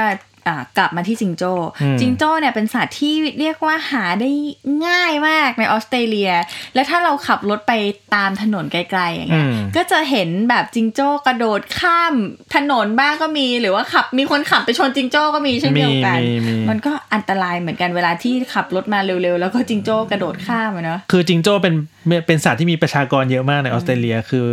[0.50, 4.30] อ่ากลับมาที่จิงโจ้อืมจิงโจ้เนี่ยเป็นสัตว์ที่เรียกว่าหาได้
[4.86, 6.32] ง่ายมากในออสเตรเลีย
[6.74, 7.72] และถ้าเราขับรถไป
[8.14, 12.14] ตามถนนไกลๆอย่างเงี้ยอืมก็จะเห็นแบบจิงโจ้กระโดดข้าม
[12.54, 21.74] ถนนบ้างก็มี หรือว่าขับมีคนขับไปชนจิงโจ้ก็มีเช่นเดียวกันมีมีมันก็อันตรายเหมือนกันเวลาที่ขับรถมาเร็วๆ แล้วก็จิงโจ้กระโดดข้ามอะเนาะคือจิงโจ้เป็น
[22.26, 24.46] เป็นสัตว์ที่มีประชากรเยอะมากในออสเตรเลีย คือ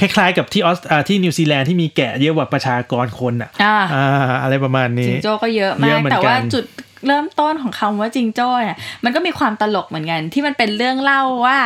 [0.00, 4.06] คล้ายๆกับที่ออสอ่าที่นิวซีแลนด์ที่มีแกะเยอะกว่าประชากรคนอะอ่าอ่า
[4.42, 6.66] อะไรประมาณนี้จิงโจ้ก็เยอะเยอะมากเหมือนกันแต่ว่าจุด
[7.06, 11.58] เริ่มต้นของคำว่าจิงโจ้เนี่ยมันก็มีความตลกเหมือนกัน ที่มันเป็นเรื่องเล่าว่า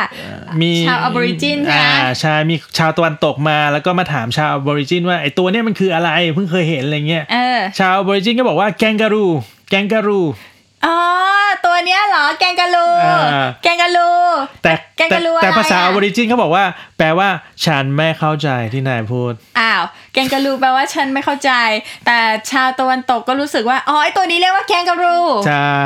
[0.61, 10.19] มีชาว Aborigin ใช่ไหมอ่าใช่มีชาวตะวันตกมาแล้วก็มาถามชาว Aborigin ว่าไอตัวเนี้ยมันคืออะไรเพิ่งเคยเห็นอะไรเงี้ยเออชาว Aborigin ก็บอกว่า kangaroo kangaroo
[10.85, 10.97] อ๋อ
[11.65, 14.11] ตัวเนี้ยเหรอ kangaroo อ่า kangaroo
[14.63, 16.65] แต่แต่ แต่ kangaroo อะไรภาษาอะ Aborigin เขาบอกว่า
[16.97, 17.29] แปลว่า
[17.65, 21.51] ฉันไม่เข้าใจที่นายพูด อ้าว แกงกะลูแปลว่าฉันไม่เข้าใจ
[22.05, 22.17] แต่
[22.51, 25.77] ชาวตะวันตกก็รู้สึกว่าอ๋อไอตัวนี้เรียกว่าแกงกะลูใช่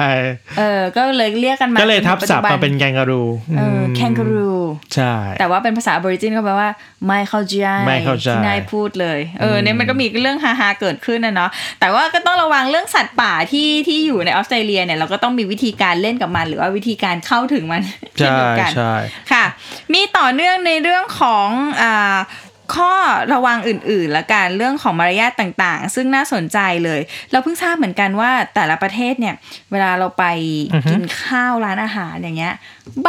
[0.57, 3.23] เออก็เลยเรียกกันมาก็เลยทับศัพท์จมาเป็นแกงการู
[3.57, 4.51] เออแกงกะลู
[4.95, 6.69] ใช่ แต่ว่าเป็นภาษาอบอริจินก็แปลว่า
[7.07, 7.55] ไม่เข้าใจ
[7.87, 17.81] ไม่เข้าใจที่นายพูดเลยเออเนี่ยมันก็มีเรื่องฮาๆเกิดขึ้นนะเนาะแต่ว่าก็ต้องระวังเรื่องสัตว์ป่าที่ที่อยู่ในออสเตรเลียเนี่ยเราก็ต้องมีวิธีการเล่นกับมัน หรือว่าวิธีการเข้าถึงมัน
[18.17, 18.93] เช่นใช่เดียวกันใช่
[19.31, 19.45] ค่ะ
[19.93, 21.47] มีต่อเนื่องในเรื่องของ
[21.81, 22.15] อ่า
[22.75, 22.93] ข้อ
[23.33, 26.99] ระวังอื่นๆและการเรื่องของมารยาทต่างๆ ซึ่งน่าสนใจเลย
[27.31, 29.35] เราเพิ่งทราบเหมือนกันว่าแต่ละประเทศเนี่ย
[29.71, 30.25] เวลาเราไป
[30.73, 32.55] อือฮึกินข้าวร้านอาหารอย่างเงี้ย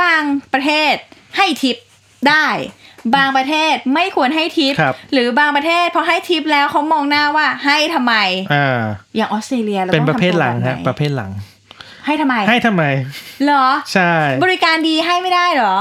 [0.00, 0.94] บางประเทศ
[1.36, 1.76] ให้ทิป
[2.28, 2.46] ได้
[3.16, 8.14] บางประเทศไม่ควรให้ทิปครับหรือบางประเทศพอให้ทิปแล้วเขามองหน้าว่าให้ทำไม
[8.54, 8.80] อ่า
[9.16, 11.30] อย่างออสเตรเลียเราเป็นต้องประเภททำตัวหลังแบบฮะไนประเภทหลัง
[12.06, 12.84] ให้ทำไม ให้ทำไม
[13.44, 14.12] เหรอ ใช่
[14.44, 15.76] บริการดีให้ไม่ได้เหรอ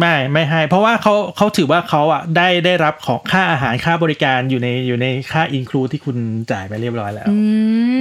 [0.00, 6.16] ไม่ไม่ให้ เพราะว่าเขาเขาถือว่าเขาอะได้ได้รับของค่าอาหารค่าบริการอยู่ในอยู่ในค่าอินคลูที่คุณ
[6.50, 7.36] จ่ายไปเรียบร้อยแล้วอื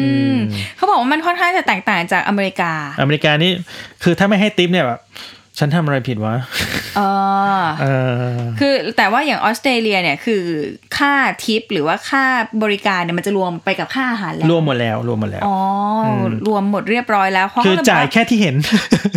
[0.02, 0.38] อืมม
[0.78, 2.72] เขาบอกว่ามันค่อนข้างจะแตกต่างจากอเมริกา
[3.02, 3.52] อเมริกานี่
[4.04, 5.02] คือถ้าไม่ให้ติปเนี่ยแบบ
[5.60, 6.36] ฉันทำอะไรผิดวะ
[6.98, 7.02] เอ
[7.60, 7.86] อเอ
[8.28, 10.44] อคือแต่ว่าอย่างออสเตรเลียเนี่ยคือ
[10.98, 11.14] ค่า
[11.44, 12.24] ทิปหรือว่าค่า
[12.64, 15.58] บริการเนี่ยมันจะรวมไปกับค่าอาหารแล้ว รวมหมดแล้วรวมหมดแล้ว อ๋อ
[16.06, 18.56] อมรวมหมดเรียบร้อยแล้วเพราะคือเขจะจ่ายบอกแค่ที่เห็น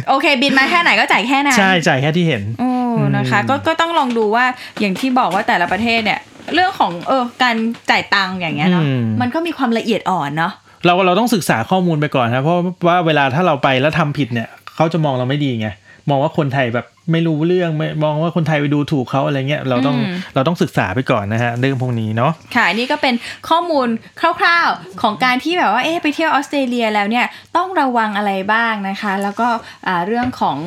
[0.09, 2.71] โอเค บินมาแค่ไหนก็จ่ายแค่นั้นใช่จ่ายแค่ที่เห็นโอ้
[3.17, 4.45] นะคะ ก็ก็ต้องลองดูว่า
[4.81, 6.21] อย่างที่บอกว่าแต่ละประเทศเนี่ย
[6.55, 7.57] เรื่องของเออการ
[7.91, 10.53] จ่ายตังค์อย่างเงี้ยเนาะอืมมันก็มีความละเอียดอ่อนเนาะ
[10.85, 15.69] เราเราต้องศึกษาข้อมูลไปก่อนนะเพราะว่าเวลาถ้าเราไปแล้วทำผิดเนี่ยเขาจะมองเราไม่ดีไง
[16.09, 23.15] มองว่าคนไทยแบบ ไม่รู้เรื่องไม่มองว่าคนไทยไปดูถูกเขาอะไรเงี้ยเราต้องอืมเราต้องศึกษาไปก่อนนะฮะเรื่องพวกนี้เนาะค่ะอันนี่ก็เป็น
[23.49, 23.89] ข้อมูล
[24.21, 29.49] คร่าวๆของการที่แบบว่าเอ๊ะไปเที่ยวออสเตรเลียแล้วเนี่ยต้องระวังอะไรบ้างนะคะ แล้วก็
[29.87, 30.59] อ่าเรื่องของ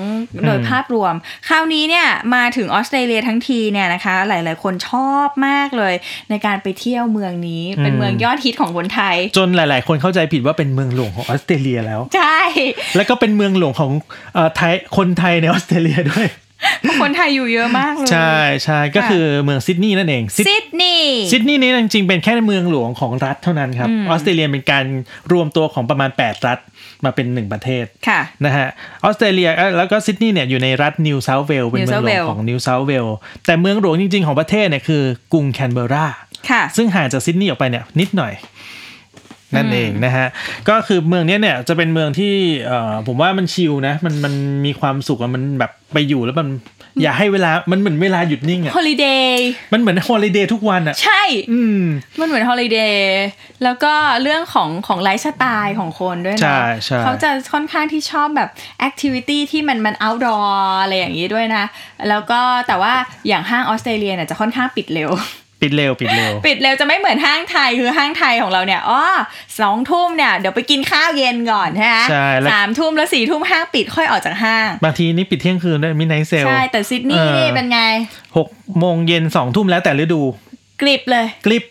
[0.46, 1.14] โดยอืมภาพรวม
[1.48, 5.94] คราวนี้เนี่ยมาถึงออสเตรเลียทั้งทีเนี่ยนะคะ หลายๆ คนชอบมากเลย
[6.30, 12.40] ในการไปเที่ยวเมืองนี้เป็นเมืองยอดฮิตของคนไทย จนหลาย ๆ คนเข้าใจผิดว่าเป็นเมืองหลวงของออสเตรเลียแล้วใช่
[12.96, 13.92] แล้วก็เป็นเมืองหลวงของ
[14.34, 16.29] เอ่อไทยคนไทยในออสเตรเลียด้วยเพราะ
[17.02, 24.86] คนไทยอยู่เยอะมากเลย ใช่ใช่ก็คือเมืองซิดนีย์นั่นเองซิดซิดนีย์ ซิดนีย์นี่จริงๆเป็นแค่เมืองหลวงของรัฐเท่านั้นครับอืมออสเตรเลียเป็นการ
[25.32, 26.60] รวมตัวของประมาณ 8 รัฐ
[27.06, 28.68] มาเป็นหนึ่งประเทศค่ะนะฮะ
[29.04, 33.08] ออสเตรเลียเอ่อแล้วก็ซิดนีย์เนี่ยอยู่ในรัฐนิวเซาท์เวลส์เป็นเมืองหลวง New South Wales ของนิวเซาท์เวลส์
[33.46, 36.08] แต่เมืองหลวงจริงๆของประเทศเนี่ยคือกรุงแคนเบอร์รา
[36.50, 38.34] ค่ะ ซึ่งห่างจากซิดนีย์ออกไปเนี่ยนิดหน่อย
[39.56, 40.28] นั่นเองนะฮะ
[40.70, 42.34] ก็คือเมืองเนี้ยเนี่ยจะเป็นเมืองที่
[42.68, 44.34] เอ่อผมว่ามันชิลนะมันมัน
[44.66, 46.50] มีความสุขอะมันแบบไปอยู่แล้วมัน
[47.04, 51.82] อยากให้เวลา มันเหมือนเวลาหยุดนิ่งอะ holiday มันเหมือน holiday ทุกวันอะใช่ อืม
[52.20, 53.20] มันเหมือน holiday
[53.64, 60.50] แล้วก็เรื่องของของไลฟ์สไตล์ของคนด้วยใช่นะใช่เขาจะค่อนข้างที่ชอบแบบ activity ที่มันมัน outdoor
[60.82, 61.64] อะไรอย่างนี้ด้วยนะ
[62.10, 62.94] แล้วก็แต่ว่า
[63.28, 65.12] อย่างห้างออสเตรเลียเนี่ยจะค่อนข้างปิดเร็ว
[65.62, 69.02] ปิดเร็วปิดเร็ว ปิดเร็วจะไม่เหมือนห้างไทยคือห้างไทยของเราเนี่ยอ๋อ
[69.60, 77.82] สองทุ่มเนี่ยเดี๋ยวไปกินข้าวเย็นก่อนใช่ไหมใช่แล้วสามทุ่มแล้วสี่ทุ่มห้างปิดค่อยออกจากห้าง บางทีนี่ปิดเที่ยงคืนด้วย midnight sale ใช่แต่ซิดนีย์เออนี่เป็นไง
[78.38, 78.48] หก
[78.80, 80.22] โมงเย็นสองทุ่มแล้วแต่ฤดู
[80.82, 81.64] กริบเลยกริบ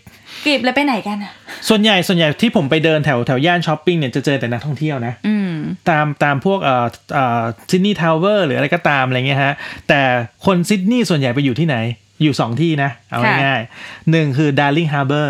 [0.44, 1.32] กริบเลยไปไหนกันอะ
[1.68, 5.52] ส่วนใหญ่ส่วนใหญ่ที่ผมไปเดินแถวแถวย่านช้อปปิ้งเนี่ยจะเจอแต่นักท่องเที่ยวนะอืม
[5.88, 9.54] ตามตามพวกเอ่อเอ่อซิดนีย์ทาวเวอร์หรืออะไรก็ตามอะไรเงี้ยฮะ
[9.88, 10.00] แต่
[10.46, 11.76] คนซิดนีย์ส่วนใหญ่ไปอยู่ที่ไหน
[12.22, 15.28] อยู่2ที่นะ เอาค่ะง่ายๆหนึ่งคือ Darling Harbour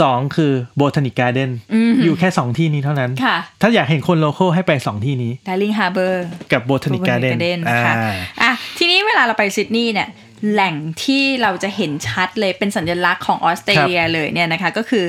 [0.00, 6.14] สองคือ Botanic Garden อืมอยู่แค่2ที่นี้เท่านั้นค่ะถ้าอยากเห็นคนโลโก้ให้ไป2ที่นี้ Darling Harbour
[6.52, 7.94] กับ Botanic Garden อ่าค่ะ
[8.42, 10.08] อะทีนี้เวลาเราไปซิดนีย์เนี่ย
[10.50, 15.04] แหล่งที่เราจะเห็นชัดเลยเป็นสัญลักษณ์ของออสเตรเลียเลยเนี่ยนะคะ ก็คือ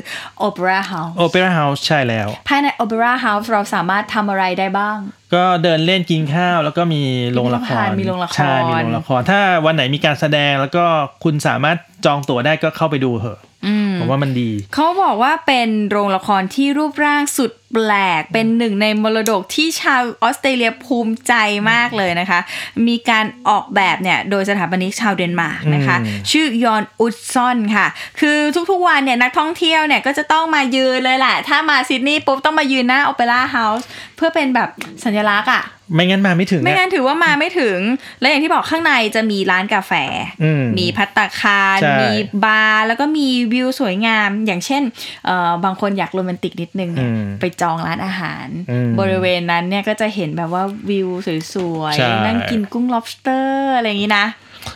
[0.47, 4.97] Opera House Opera House ใช่แล้ว ภายใน Opera House เราสามารถทำอะไรได้บ้าง
[5.33, 7.01] ก็เดินเล่นกินข้าวแล้วก็มี
[7.33, 10.85] โรงละครมีโรงละครใช่มีโรงละคร ถ้าวันไหนมีการแสดงแล้วก็
[11.23, 21.33] คุณสามารถจองตั๋วได้ก็เข้าไปดูเถอะอืมผมว่ามันดี เขาบอกว่าเป็นโรงละครที่รูปร่างสุดแปลกเป็นหนึ่งในมรดกที่ชาวออสเตรเลียภูมิใจ
[21.71, 22.39] มากเลยนะคะ
[22.87, 27.87] มีการออกแบบเนี่ยโดยสถาปนิกชาวเดนมาร์กนะคะอืมชื่อยอร์นอุตซอนค่ะ
[28.19, 28.37] คือ
[28.71, 34.69] ทุกๆวันเนี่ยนักท่องเที่ยวเนี่ยก็จะต้องมายืนเลยแหละ ถ้ามาซิดนีย์ปุ๊บต้องมายืนหน้า Opera House เพื่อเป็นแบบ
[35.03, 37.79] สัญลักษณ์อะไม่งั้นมาไม่ถึง ไม่อะงั้นถือว่ามาไม่ถึง
[38.19, 39.91] และอย่างที่บอกข้างในจะมีร้านกาแฟ
[40.43, 42.11] อืมมีพัตตาคารใช่มี
[42.43, 44.83] บาร์แล้วก็มีวิวสวยงาม อย่างเช่น
[45.25, 51.27] เอ่อบางคนอยากโรแมนติกนิดนึงเนี่ยอืมไปจองร้านอาหารอืมบริเวณนั้นเนี่ยก็จะเห็นแบบว่าวิวส
[51.77, 54.25] วยใช่ๆนั่งกินกุ้ง lobster อะไรอย่างนี้นะ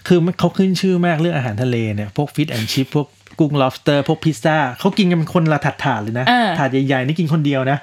[0.08, 3.08] คือมันเขาขึ้นชื่อมากเรื่องอาหารทะเลเนี่ย พวก fish and chips พวก
[3.40, 7.78] กุ้ง lobster พวกพิซซ่าเขากินกันเป็นคนละถาดถาดๆเลยนะเออถาดใหญ่ๆนี่กินคนเดียวนะ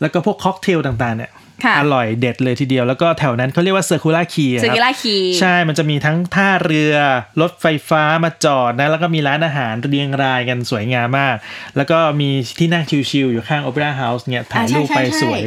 [0.00, 1.45] แล้วก็พวกค็อกเทลต่างๆเนี่ยค่ะ
[1.80, 6.94] อร่อยเด็ดเลยทีเดียว แล้วก็แถวนั้นเขาเรียกว่า Circular Quay Circular Quay ใช่มันจะมีทั้งท่าเรือ
[7.40, 11.36] รถไฟฟ้ามาจอดนะ แล้วก็มีร้านอาหารเรียงรายกันสวยงามมาก
[11.76, 15.42] แล้วก็มีที่นั่งชิลๆอยู่ข้าง Opera House เนี่ยถ่ายรูปไปสวย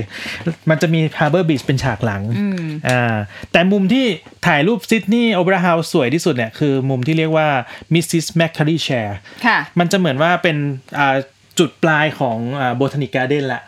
[0.69, 2.23] มันจะมี Harbour Bridge เป็นฉากหลัง
[2.89, 3.15] อ่า
[3.51, 4.05] แต่มุมที่
[4.47, 7.47] ถ่ายรูป Sydney Opera House สวยที่สุดเนี่ยคือมุมที่เรียกว่า
[7.93, 8.25] Mrs.
[8.39, 9.09] m c c a r r y Chair
[9.45, 10.57] ค่ะมันจะเหมือนว่าเป็น
[10.99, 11.17] อ่า
[11.59, 13.61] จุดปลายของอ่า Botanic Garden ละ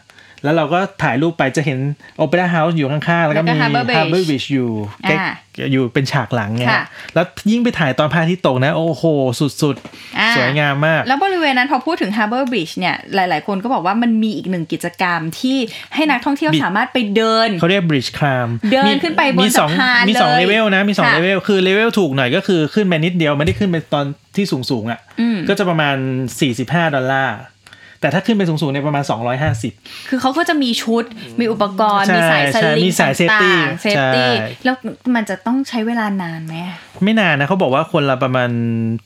[0.44, 1.80] แล้วเราก็ถ่ายรูปไปจะเห็น
[2.24, 4.70] Opera House อยู่ข้างๆ แล้วก็มีแล้วก็ Harbour Bridge Harbour Bridge อยู่
[5.08, 5.32] ใกล้อ่า
[5.72, 9.04] อยู่เป็นฉากหลังไงค่ะฮะแล้วยิ่งไปถ่ายตอนพระอาทิตย์ตกนะ โอ้โห
[9.40, 9.76] สุด
[10.20, 15.58] อ่าๆสวยงามมาก แล้วบริเวณนั้นพอพูดถึง Harbour Bridge เนี่ย หลายๆ คนก็บอกว่ามันมีอีกหนึ่งกิจกรรมที่
[15.96, 25.96] ให้นักท่องเที่ยว Bridge สามารถไปเดิน เขาเรียก Bridge Climb เดินมีขึ้นไปบนมีสองสะพานมีสองเลยเลเวลนะ มีสองค่ะเลเวลคือเลเวลถูกหน่อยก็คือขึ้นไปนิดเดียวไม่ได้ขึ้นไปตอนที่สูงๆอะอืมก็จะประมาณ
[26.50, 27.38] 45 ดอลลาร์
[28.02, 29.04] แต่ถ้าขึ้นไปสูงๆในยประมาณ
[29.58, 31.04] 250 คือเขาก็จะมีชุด
[31.40, 34.76] มีอุปกรณ์ใช่มีสายสใช่มีสาย safety ต่างๆ safety ใช่แล้ว
[35.16, 36.56] มันจะต้องใช้เวลานานไหม
[37.04, 38.50] ไม่นานนะเขาบอกว่าคนละประมาณ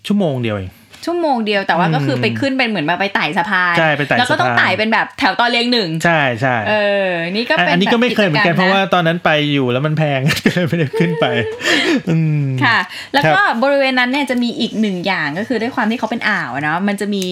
[0.07, 0.71] ชั่วโมงเดียวเอง
[1.05, 6.73] ชั่วโมงเดียวแต่ว่าก็คือไปขึ้นเป็นเหมือนแบบไปไต่สะพานใช่ไปไต่แล้วก็ต้องสะพานไต่เป็นแบบแถวตอนเรียงหนึ่งใช่ใช่เอ
[7.05, 11.25] อนี่ก็เป็นอันนี้ก็ไม่เคยเหมือนกันแบบเพราะว่าจตอนนั้นไปอยู่แล้วมันแพงก็เลยไม่ได้ขึ้นไป
[12.09, 12.77] อืมค่ะ
[13.13, 17.23] แล้วก็ครับบริเวณนั้นเนี่ยจะมีอีกหนึ่งอย่างก็คือด้วยความที่เขาเป็นอ่าวอะเนาะมันจะมี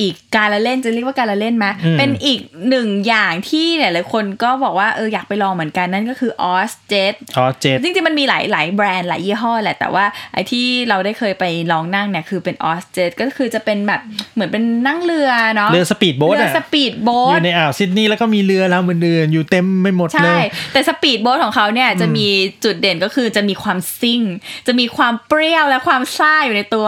[0.00, 14.00] อีกการละเล่นจะเรียกว่าการละเล่นไหมอืมเป็นอีกหนึ่งอย่างที่หลายๆคนก็บอกว่าเอออยากไปลองเหมือนกันนั่นก็คือ Oz Jet Oz Jet จริงๆมันมีหลายหลายแบรนด์หลายยี่ห้อแหละแต่ว่าไอ้ที่เราได้เคยไปลองนั่งเนี่ยคือเป็น Oz Jet ก็คือจะเป็นแบบ
[14.34, 22.26] เหมือนเป็นนั่งเรือเนาะเรือสปีดโบ๊ทเรืออะสปีดโบ๊อทยู่ในอ่าวซิดนีย์แล้วก็มีเรือลำอื่นๆอยู่เต็มไม่หมดเลใช่ยแต่สปีดโบ๊ทของเขาเนี่ยจะมี
[22.64, 24.22] จุดเด่นก็คือจะมีความซิ่ง
[24.66, 26.86] จะมีความเปรี้ยวและความซ่าอยู่ในตัว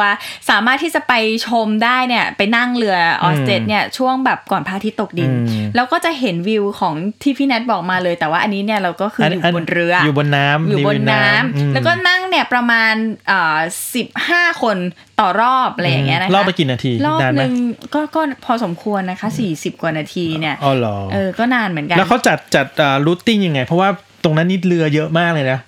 [0.50, 1.12] สามารถที่จะไป
[1.46, 12.94] ชมได้เนี่ยไปนั่งเรือออสเตดเนี่ยช่วงแบบก่อนพระอาทิตย์ตกดินอืมแล้วก็จะเห็นวิวของที่พี่แนทบอกมาเลย แต่ว่าอันนี้เนี่ยเราก็คืออยู่บนเรืออยู่บนน้ำอยู่บนน้ำอืมแล้วก็นั่งเนี่ยประมาณ
[13.28, 13.58] เอ่อ
[13.94, 14.76] สิบห้าคน
[15.20, 17.54] ต่อรอบอะไรอย่างเงี้ยนะคะรอบไปกี่นาทีรอบนานไหหมนึ่ง
[17.94, 22.66] ก็ก็พอสมควรนะคะสี่สิบกว่านาทีเนี่ยอ๋อเหรอเออก็นานเหมือนกัน แล้วเขาจัดจัด
[23.06, 23.88] routing ยังไง เพราะว่า
[24.24, 25.58] ตรงนั้นนี่เรือเยอะมากเลยนะ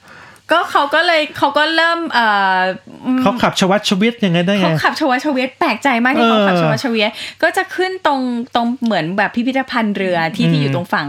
[0.52, 2.60] ก็เขาก็เลยเขาก็เริ่มเอ่อ
[3.06, 7.10] อืมเขาขับฉวัดเฉวียนยังไงได้ไงเขาขับฉวัดเฉวียนแปลกใจมากที่เขาขับเออฉวัดเฉวียน
[7.42, 8.20] ก็จะขึ้นตรง
[8.54, 11.06] ตรงเหมือนแบบพิพิธภัณฑ์เรือที่ที่อยู่ตรงฝั่ง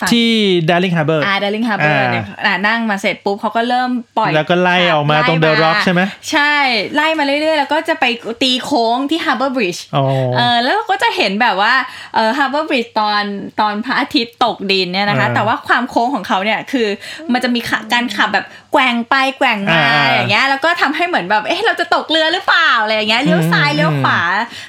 [0.00, 0.28] ฝั่งที่
[0.68, 6.54] Darling Harbour อาร์ดาริงฮาร์เบอร์อ่าเนี่ยอ่านั่งมาเสร็จปุ๊บเขาก็เริ่มปล่อยแล้วก็ไล่ออกมาตรง The Rock ใช่ไหมใช่
[6.94, 8.04] ไล่มาเรื่อยๆ แล้วก็จะไป
[8.42, 10.04] ตีโค้งที่ Harbour Bridge อ๋อ
[10.36, 11.74] เออแล้วเราก็จะเห็นแบบว่า
[12.14, 13.22] เออ Harbour Bridge ตอน
[13.60, 16.86] ตอนพระอาทิตย์ตกดินเนี่ยนะคะอ่าแต่ว่าความโค้งของเขาเนี่ยคือ
[17.32, 24.20] มันจะมีขะการขับแบบแกว่งไปแกว่งมาอ่าอย่างเงี้ยแล้วก็ทำให้เหมือนแบบเอ๊ะเราจะตกเรือหรือเปล่าอะไรอย่างเงี้ยเลี้ยวซ้ายอืมเลี้ยวขวา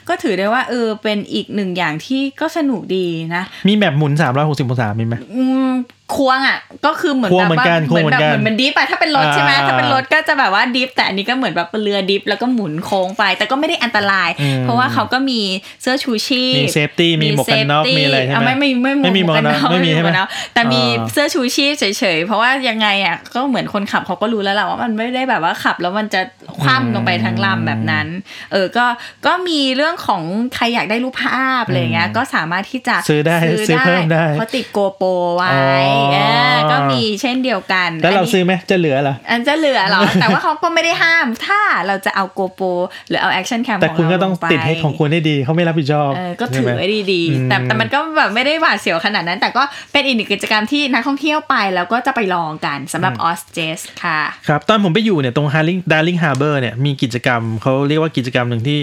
[0.10, 5.70] ก็ถือได้ว่าเออเป็นอีกหนึ่งอย่างที่ก็สนุกดีนะ มีแบบหมุน360องศามีไหมอืม
[6.16, 15.42] ควงอะ ก็คือเหมือนควงแบบเหมือนว่ากันเหมือนแบบควงเหมือนกันเหมือนมัน drift อะถ้าเป็นรถใช่ไหมอ่าถ้าเป็นรถก็จะแบบว่า drift แต่อันนี้ก็เหมือนแบบเรือ drift แล้วก็หมุนโค้งไป แต่ก็ไม่ได้อันตรายอืมเพราะว่าเขาก็มี
[15.82, 21.84] เสื้อชูชีพมี safety มีหมวกกันน็อก safety มีอะไรใช่ไหมอ่ไม่ไม่ไม่ไม่มีหมวกกันน็อกไม่มีใช่ไหมวกกันน็อกแต่มีอ่าเสื้อชูชีพเฉ
[22.16, 26.22] ยๆเพราะว่ายังไงอะก็เหมือนคนขับเขาก็รู้แล้วแหละว่ามันไม่ได้แบบว่าขับแล้วมันจะ
[26.62, 28.08] คว่ำลงไปทั้งลำแบบนั้น
[28.52, 28.86] เออก็
[29.26, 30.22] ก็มีเรื่องของ
[30.56, 33.38] ใครอยากได้รูปภาพอะไรอย่างเงี้ยก็สามารถที่จะซื้อได้
[33.70, 35.52] ซื้อเพิ่มได้เขาติดโกโปรไว้
[35.94, 36.18] อ๋อเอ
[36.54, 42.68] อก็มีเช่นเดียวกัน แล้วเรานนี้ซื้อไหมจะเหลือเหรอ อันจะเหลือเหรอ แต่ว่าเขาก็ไม่ได้ห้าม ถ้าเราจะเอา GoPro
[43.10, 58.80] หรือเอา action cam แต่คุณก็ต้องติดให้ของคุณให้ดีเขาไม่รับผิดชอบเออก็ถือไว้ดีอืมๆแต่แต่มันก็แบบไม่ได้หวาดเสียวขนาดนั้น แต่ก็เป็นอีกหนึ่งกิจกรรมที่นักท่องเที่ยวไปแล้วก็จะไปลองกันสำหรับออสเจสค่ะ ครับ ตอนผมไปอยู่เนี่ยตรง Darling Darling Harbor เนี่ยมีกิจกรรมเขาเรียกว่ากิจกรรมหนึ่งที่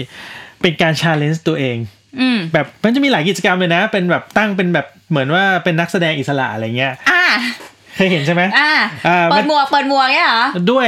[0.61, 2.00] เป็นการ challenge ตัวเองอืม
[2.53, 7.23] แบบมันจะมีหลายกิจกรรมเลยนะ เป็นแบบตั้งเป็นแบบเหมือนว่าเป็นนักแสดงอิสระอะไรเงี้ยอ่า
[7.95, 8.73] เคยเห็นใช่ไหมอ่า
[9.07, 10.87] อ่าเปิมัดนหมวกเปิดหมวกเนี่ยเหรอ ด้วย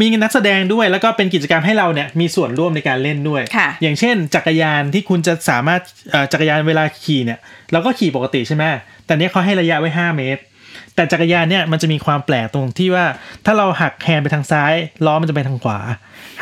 [0.00, 5.80] มีนักแสดงด้วย แล้วก็เป็นกิจกรรมให้เราเนี่ยมีส่วนร่วมในการเล่นด้วยค่ะอย่างเช่น จักรยานที่คุณจะสามารถ
[6.10, 7.38] เอ่อจักรยานเวลาขี่เนี่ย
[7.72, 8.64] เราก็ขี่ปกติใช่ไหม
[9.06, 10.42] แต่เนี้ยเขาให้ระยะไว้ 5 เมตร
[10.94, 13.04] แต่จักรยานเนี่ยมันจะมีความแปลกตรงที่ว่า
[13.46, 14.74] ถ้าเราหักแฮนด์ไปทางซ้าย
[15.06, 15.78] ล้อมันจะไปทางขวา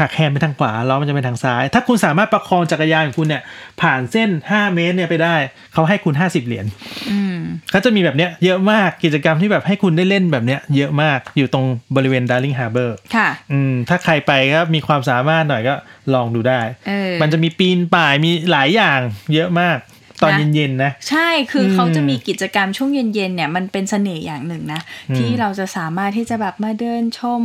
[0.00, 3.42] หักแฮนด์ไปทางขวาล้อมันจะไปทางซ้าย ถ้าคุณสามารถประคองจักรยานของคุณเนี่ย
[3.80, 5.36] ผ่านเส้น 5 เมตรเนี่ยไปได้
[5.72, 6.66] เขาให้คุณ 50 เหรียญ
[7.10, 7.36] อืม
[7.70, 15.74] เขาจะมีแบบเนี้ยเยอะมากกิจกรรมที่แบบให้คุณได้เล่นแบบเนี้ยเยอะมากอยู่ตรงบริเวณ Darling Harbor ค่ะอืมถ้าใครไปก็มีความสามารถหน่อยก็
[16.14, 19.00] ลองดูได้เออมันจะมีปีนป่ายมีหลายอย่าง
[19.34, 19.78] เยอะมาก
[20.22, 27.42] ตอนนะเย็นๆนะ ใช่คืออมเขาจะมีกิจกรรมช่วงเย็นๆเนี่ยมันเป็นเสน่ห์อย่างหนึ่งนะอืมที่เราจะสามารถที่จะแบบมาเดินชม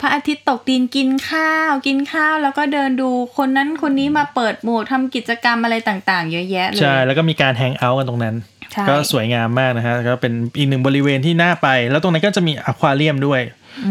[0.00, 8.36] พระอาทิตย์ตกดินกินข้าว กินข้าว แล้วก็เดินดูคนนั้นคนนี้มาเปิดหมวกทำกิจกรรมอะไรต่างๆ เยอะแยะเลยใช่แล้วก็มีการ hang out กันตรงนั้น
[8.72, 13.40] ใช่ก็สวยงามมากนะฮะก็เป็นอีกหนึ่งบริเวณที่น่าไป แล้วตรงนั้นก็จะมีอควาเรียมด้วย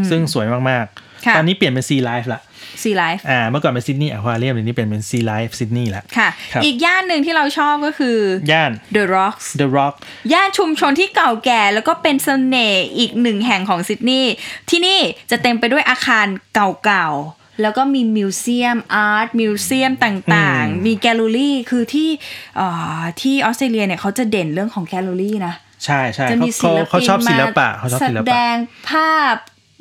[0.10, 0.86] ซึ่งสวยมาก
[1.26, 2.42] ค่ะๆตอนนี้เปลี่ยนเป็น Sea Life ละ
[2.84, 8.18] Sea Life อ่าเมื่อก่อนเป็นซิดนีย์อควาเรียมเดี๋ยวนี้เปลี่ยนเป็น Sea Life ซิดนีย์ละค่ะครับอีกย่านหนึ่งที่เราชอบก็คือ
[8.52, 9.96] ย่าน The Rocks The Rock
[10.34, 14.34] ย่านชุมชนที่เก่าแก่แล้วก็เป็นเสน่ห์อีกหนึ่งแห่งของซิดนีย์
[14.70, 15.00] ที่นี่
[15.32, 22.10] จะเต็มไปด้วยอาคารเก่าๆ แล้วก็มี museum art museum ต่างอืมๆมีแกลเลอรี่คือที่
[22.58, 22.68] เอ่
[23.00, 25.54] อที่ออสเตรเลียเนี่ยเขาจะเด่นเรื่องของแกลเลอรี่นะ
[25.86, 28.56] ใช่ใช่จะเขามีศิเขาเขาชอบศิลปะมาเขาชอบศิลปะแสดง
[28.90, 29.36] ภาพ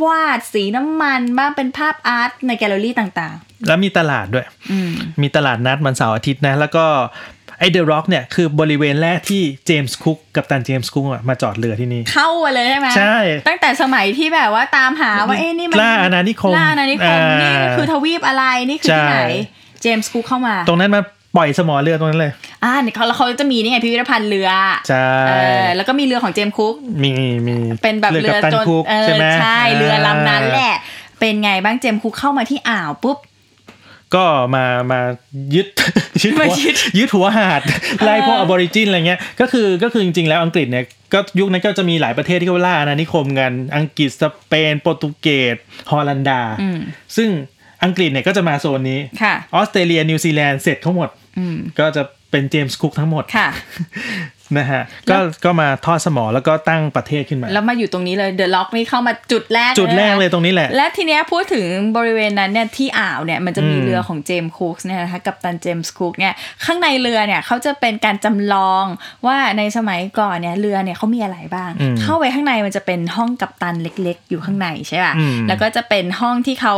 [0.04, 3.36] วาดสีน้ำมันบ้างเป็นภาพ art ในแกลเลอรี่ต่าง
[3.66, 6.84] แล้วมีตลาดด้วยๆอืมมีตลาดนัดวันเสาร์อาทิตย์นะ แล้วก็
[7.58, 13.16] ไอ The Rocks เนี่ย คือบริเวณแรกที่เจมส์คุกกัปตันเจมส์คุกอะมาจอดเรือที่นี่ เข้ามาเลยใช่ไหมใช่
[13.48, 19.28] ตั้งแต่สมัยที่แบบว่าตามหาว่าเอ๊ะนี่มันล่าอาณานิคมล่าอาณานิคมอ่านี่นี่คือทวีปอะไรนี่คือที่ไหนใช่
[19.82, 21.00] เจมส์คุกเข้ามา ตรงนั้นมา
[21.36, 22.32] ปล่อยสมอเรือตรงนั้นเลย
[22.64, 24.50] อ่าเนี่ยเขาแล้วเขาจะมีนี่ไงพิพิธภัณฑ์เรือ
[24.88, 25.32] ใช่เอ
[25.64, 27.12] อแล้วก็มีเรือของเจมส์คุก มี
[27.46, 30.74] มี เป็นแบบเรือกัปตันเจมส์คุกเออใช่ไหมใช่ เรือลำนั้นแหละ
[31.20, 33.18] เป็นไงบ้างเจมส์คุกเข้ามาที่อ่าวปุ๊บ
[34.16, 35.00] ก็มามา
[35.54, 35.66] ยึด
[36.22, 37.60] ยึดมายึดหัวยึดหัวหาด
[38.04, 45.56] ไล่พวกอะบอริจินอะไรเงี้ย ก็คือก็คือจริงๆแล้วอังกฤษเนี่ยก็ยุคนั้นก็จะมีหลายประเทศที่เขาล่าอาณานิคมกัน อังกฤษสเปนโปรตุเกส
[45.90, 46.78] ฮอลันดาอืม
[47.16, 47.28] ซึ่ง
[47.84, 53.48] อังกฤษเนี่ยก็จะมาโซนนี้ค่ะออสเตรเลียนิวซีแลนด์เสร็จทั้งหมดอืมก็จะเป็นเจมส์คุกทั้งหมดค่ะ
[54.58, 66.34] นะฮะก็ก็มาทอดสมอแล้วก็ตั้งประเทศขึ้นมา แล้วมาอยู่ตรงนี้เลย The Rocks นี่เข้ามาจุดแรกจุดแรกเลยนะตรงนี้แหละ และทีเนี้ยพูดถึงบริเวณนั้นเนี่ยที่อ่าวเนี่ยมันจะมีอืมเรือของเจมส์คุกส์เนี่ยนะคะกัปตันเจมส์คุกเนี่ย
[66.64, 68.84] ข้างในเรือเนี่ยเขาจะเป็นการจำลอง
[69.26, 76.74] ว่าในสมัยก่อนเนี่ยเรือเนี่ยเขามีอะไรบ้างอืมเข้าไปข้างในมันจะเป็นห้องกัปตันเล็ก ๆ อยู่ข้างในใช่ป่ะอืมแล้วก็จะเป็นห้องที่เขา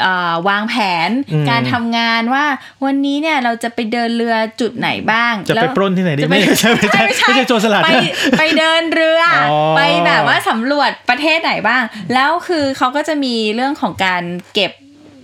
[0.00, 0.74] เอ่อวางแผ
[1.08, 2.44] นอืมการทำงานว่า
[2.84, 6.70] วันนี้เนี่ยเราจะไปเดินเรือจุดไหนบ้างจะไปแล้วปล้นที่ไหนดีจะปไม่ใช่
[7.10, 11.82] ไม่ใช่ไม่ใช่โจรสลัดไปนะไปเดินเรือออไปแบบว่าสำรวจประเทศไหนบ้าง
[12.14, 14.22] แล้วคือเขาก็จะมีเรื่องของการ
[14.54, 14.72] เก็บ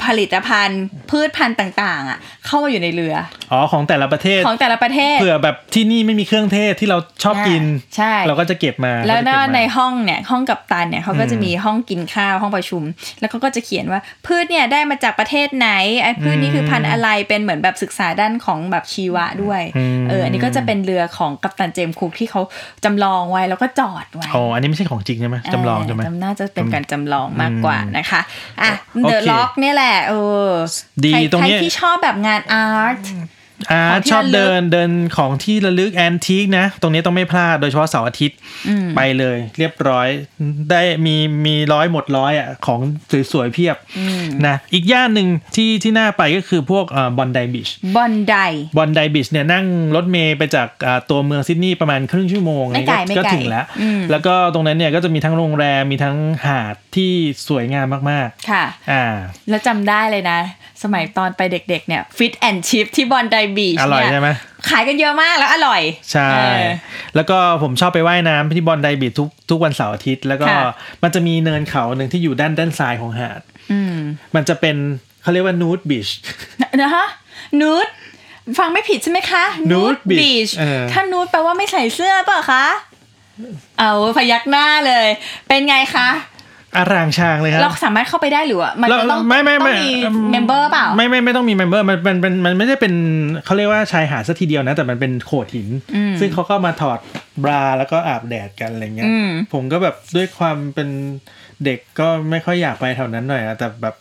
[0.05, 3.15] ผลิตภัณฑ์ พืชพันธุ์ต่างๆ อะ เข้ามาอยู่ในเรือ
[3.53, 7.63] อ๋อ ของแต่ละประเทศของแต่ละประเทศเผื่อแบบที่นี่ไม่มีเครื่องเทศที่เราชอบกิน
[7.97, 12.83] ใช่ เราก็จะเก็บมา แล้วก็จะเก็บมาในห้องเนี่ยห้องกัปตันเนี่ยเขาก็จะมีห้องกินข้าวห้องประชุม
[13.21, 15.69] แล้วเขาก็จะเขียนว่าพืชเนี่ยได้มาจากประเทศไหน
[16.03, 22.41] ไอ้พืชนี้คือพันธุ์อะไรเป็นเหมือนแบบศึกษาด้านของแบบชีวะด้วยอืมเอออันนี้ก็จะเป็นเรือของกัปตันเจมส์คุกที่เขา
[22.85, 28.21] จำลองไว้แล้วก็จอดไว้อ๋ออันนี้ไม่ใช่ของจริงใช่ไหมจำลองใช่ไหมจำน่าจะเป็นการจำลองมากกว่านะคะ
[28.63, 28.71] อะ
[29.05, 30.12] โอเคเดอะล็อกเนี่ยแหละเอ
[30.49, 30.53] อ
[31.05, 32.97] ดีตรงเนี้ยใครที่ชอบแบบงาน art
[33.71, 38.38] อ่าของที่ชอบระลึกเดินเดินของที่ระลึก antique นะ ตรงนี้ต้องไม่พลาดโดยเฉพาะเสาร์อาทิตย์
[38.97, 40.09] ไปเลย เรียบร้อย
[40.71, 41.16] ได้มี
[41.47, 42.81] มีร้อยหมดร้อยอะของ
[43.33, 43.77] สวยๆเพียบ
[44.47, 46.85] นะอีกย่านหนึ่งที่ที่น่าไปก็คือพวก
[47.19, 48.35] Bondi Beach Bondi
[48.77, 49.66] Bondi Beach เนี่ยนั่ง
[49.97, 56.16] รถเมล์ไปจากอ่าตัวเมืองซิดนีย์ประมาณครึ่งชั่วโมงไม่ไกลไม่ไกลเนี่ยก็ถึงแล้วอืมแล้วก็ตรงนั้นเนี่ยก็จะมีทั้งโรงแรมมีทั้ง
[56.47, 57.12] หาดที่
[57.49, 59.05] สวยงามมากค่ะๆอ่า
[59.49, 60.40] แล้วจำได้เลยนะ
[60.83, 64.31] สมัยตอนไปเด็กๆเนี่ย fish and chips ที่ Bondi Beach อร่อยเนี่ยใช่ไหม
[64.69, 66.65] ขายกันเยอะมากแล้วอร่อย ใช่เออ
[67.17, 73.41] แล้วก็ผมชอบไปว่ายน้ำที่บอนไดบีชทุกทุกวันเสาร์อาทิตย์ แล้วก็ค่ะมันจะมีเนินเขาหนึ่งที่อยู่ด้านด้านซ้ายของหาด
[73.73, 73.97] อืม
[74.35, 74.77] มันจะเป็น
[75.23, 76.09] เขาเรียกว่านูดบีช
[76.83, 77.07] นะฮะ
[77.61, 77.87] นูด
[78.59, 82.65] ฟังไม่ผิดใช่ไหมคะ nude beach บีชเออถ้านูดแปลว่าไม่ใส่เสื้อเปล่าคะ
[83.79, 85.07] เอาพยักหน้าเลย
[85.49, 86.09] เป็นไงคะ
[86.77, 89.91] อารางชางเลยครับเราสามารถเข้าไปได้หรือว่ามันแล้วจะต้องไม่ไม่ต้อไม่งมี
[90.33, 92.95] member เปล่าไม่ไม่ไม่ต้องมี member มันมันมันมันไม่ได้เป็น
[93.45, 95.69] เขาเรียกว่าชายหาดซะทีเดียวนะ แต่มันเป็นโขดหิน
[96.21, 96.99] ซึ่งเขาก็มาถอด
[97.43, 100.89] บราแล้วก็อาบแดดกันอะไรเงี้ยอืมผมก็แบบด้วยความเป็น
[101.65, 103.95] เด็กก็ไม่ค่อยอยากไปแถวนั้นหน่อยอะแต่แบบ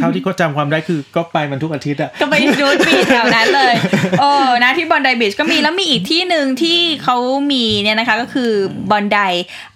[0.00, 3.74] เท่าที่ก็จำความได้คือก็ไปมันทุกอาทิตย์อะก็ไป nude beach แถวนั้นเลย
[4.20, 4.30] โอ้
[4.64, 7.16] นะที่ Bondi Beach ก็มีแล้วมีอีกที่หนึ่งที่เขา
[7.52, 8.50] มีเนี่ยนะคะก็คือ
[8.90, 9.18] Bondi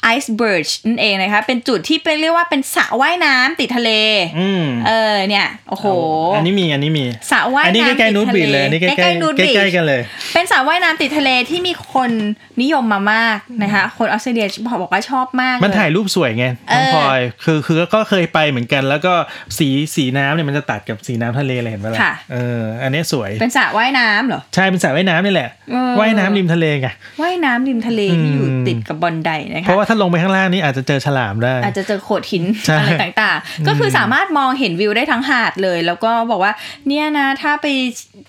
[0.02, 3.90] Icebergs นั่นเองนะคะ เป็นจุดที่เป็นเรียกว่าเป็นสระว่ายน้ำติดทะเล
[4.38, 5.86] อืมเออเนี่ยโอ้โห
[6.36, 10.00] อันนี้มีอันนี้มีสระว่ายอันนี้น้ำใกล้ติๆดนูดทะบีเลดเลยอันนี่ใกล้ใกล้ๆนูดๆบีชใกล้ๆกันเลย
[10.34, 12.10] เป็นสระว่ายน้ำติดทะเลที่มีคน
[12.60, 14.46] นิยมมามากนะคะคนออสเตรเลีย
[14.82, 19.14] บอกว่าชอบมาก มันเลยถ่ายรูปสวยไงน้องเออพลอยคือคือก็เคยไปเหมือนกัน แล้วก็
[19.58, 26.88] สีสีน้ำเนี่ยมันจะตัดกับสีน้ำทะเลเลยเห็นไหมล่ะค่ะเอออันนี้สวยเป็นสระว่ายน้ำเหรอใช่เป็นสระว่ายน้ำนี่แหละเออว่ายน้ำริมทะเลไง
[27.22, 36.52] ว่ายน้ำริมทะเลที่อยู่อืมติดกับบอนไดนะคะเพราะว่าถ้าลงไปข้างล่างนี่อาจจะเจอฉลามได้ อาจจะเจอโขดหินใช่อะไรต่างๆ ก็คือสามารถมองเห็นวิวได้ทั้งหาดเลย แล้วก็บอกว่า
[36.88, 37.66] เนี่ยนะถ้าไป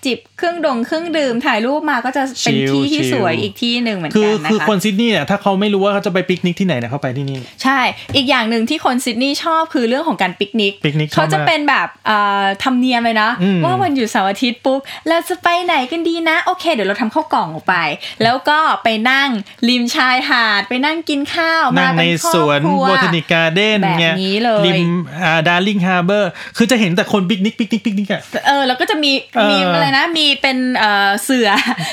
[0.06, 7.78] จิบเครื่องดงเครื่องดื่มถ่ายรูปมาก็จะเป็นที่ที่สวยอีกที่หนึ่งเหมือนคืกัอนนะคือคะคนซิดนีย์เนี่ยถ้าเขาไม่รู้ว่าเขาจะไปปิกนิกที่ไหนเนี่ยเขาไปที่นี่ ใช่
[8.16, 17.74] อีกอย่างหนึ่งที่คนซิดนีย์ชอบคือเรื่องของการปิกนิกปิกนิกชอบเขาจะมากเป็นแบบเอ่อธรรมเนียมเลยนะอืมว่าวันหยุดเสาร์อาทิตย์ปุ๊บเราจะไปไหนกันดีนะ โอเค เดี๋ยวเราทำข้าวกล่องออกไป
[18.22, 19.28] แล้วก็ไปนั่ง
[19.68, 24.92] ริมชายหาดไปนั่งกินข้าวนั่มางในเป็นครอบครัวในสวน Botanic Garden แบบเนี้ยเลยริม
[25.24, 31.48] อ่า Darling Harbour คือจะเห็นแต่คนปิกนิกปิกนิกปิกนิกอะเออแล้วก็จะมีเออมีอะไรนะมีเป็นเอ่อเสื่อ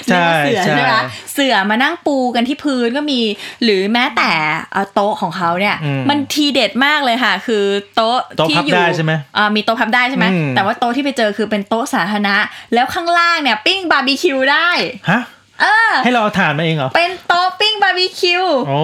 [0.08, 0.94] ใช่เรียกว่าเสือใช่ใช่ไหม
[1.34, 3.20] เสื่อมานั่งปูกันที่พื้นก็มี
[3.64, 4.32] หรือแม้แต่
[4.72, 7.64] เอ่อโต๊ะของเขาเนี่ยอืมมันทีเด็ดมากเลยค่ะ คือ
[7.96, 12.36] โต๊ะโต๊ะที่พับอยู่ได้ใช่ไหมเอ่อมีโต๊ะพับได้ใช่ไหมอืมแต่ว่าโต๊ะที่ไปเจอคือเป็นโต๊ะสาธารณะ
[12.74, 14.70] แล้วข้างล่างเนี่ยปิ้งบาร์บีคิวได้
[15.10, 15.22] ฮะ
[15.62, 18.80] เออให้เราเอาถ่านมาเองเหรอ เป็นโต๊ะปิ้งบาร์บีคิวโอ้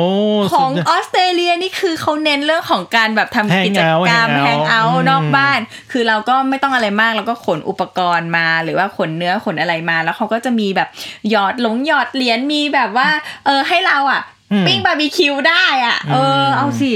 [0.53, 5.59] สุดยอดของออสเตรเลียนี่คือเขาเน้นเรื่องของการแบบทำ Hang กิจกรรม out แฮ hang ง out เอาท์อืมนอกบ้าน
[5.91, 10.89] คือเราก็ไม่ต้องอะไรมากเราก็ขนอุปกรณ์มาหรือว่าขนเนื้อขนอะไรมา แล้วเขาก็จะมีแบบ
[11.29, 13.09] หยอดหลงหยอดเหรียญมีแบบว่า
[13.45, 16.91] เออให้เราอะอืมปิ้งบาร์บีคิวได้อะ เออเอาสิ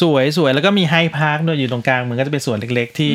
[0.00, 3.10] สวยสวยแล้วก็มี Hyde Park ด้วยอยู่ตรงกลางเหมือนก็จะเป็นสวนเล็ก ๆ ที่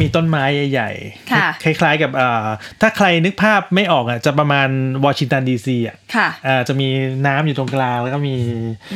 [0.00, 2.46] มีต้นไม้ใหญ่ๆค่ะคล้าย ๆ กับอ่า
[2.80, 4.68] ถ้าใครนึกภาพไม่ออกอะจะประมาณ
[5.04, 6.88] วอชิงตันดีซีอะค่ะอ่าจะมี
[7.26, 8.34] น้ำอยู่ตรงกลางแล้วก็มี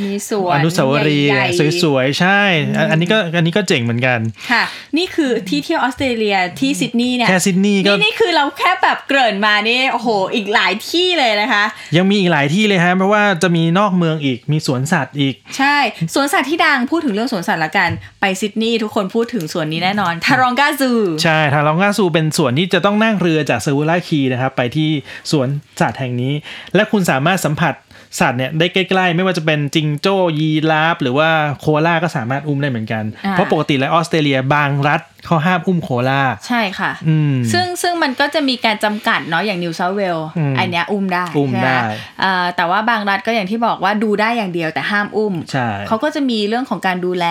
[0.03, 2.41] มีสวนอนุสาวรีย์ใหญ่ๆสวยๆ ใช่
[2.77, 4.19] อันอันนี้ก็อันนี้ก็เจ๋งเหมือนกัน
[4.51, 4.63] ค่ะ
[4.97, 11.65] นี่คือที่เที่ยวออสเตรเลียที่ซิดนีย์เนี่ยแค่ซิดนีย์ก็นี่นี่คือเราแค่แบบเกริ่นมานี่โอ้โหอีกหลายที่เลยนะคะ
[11.97, 15.77] ยังมีอีกหลายที่เลยฮะเพราะว่าจะมีนอกเมืองอีกมีสวนสัตว์อีก ใช่
[16.15, 20.91] สวนสัตว์ที่ดังพูดถึงเรื่องสวนสัตว์ละกันไปซิดนีย์ทุกคนพูดถึงสวนนี้แน่นอน Taronga Zoo
[21.23, 24.91] ใช่ Taronga Zoo เป็นสวนที่จะต้องนั่งเรือจาก Circular Quay นะครับไปที่
[25.31, 25.49] สวน
[25.81, 26.33] สัตว์แห่งนี้
[26.75, 27.75] และคุณสามารถสัมผัส
[28.19, 31.29] สัตว์เนี่ยได้ใกล้ๆ ไม่ว่าจะเป็นจิงโจ้ยีราฟหรือว่า
[31.61, 41.79] โคอาล่าก็สามารถอุ้มได้เหมือนกันอ่าเพราะปกติแล้วออสเตรเลียบางรัฐเขาห้ามอุ้มโคอาล่าใช่ค่ะอืมซึ่งซึ่งมันก็จะมีการจำกัดเนาะอย่าง New South Wales อืมอันเนี้ยอุ้มได้ใช่อุ้มได้
[42.23, 47.27] อ่าแต่ว่าบางรัฐก็อย่างที่บอกว่าดูได้อย่างเดียวแต่ห้ามอุ้มใช่เขาก็จะมีเรื่องของการดูแล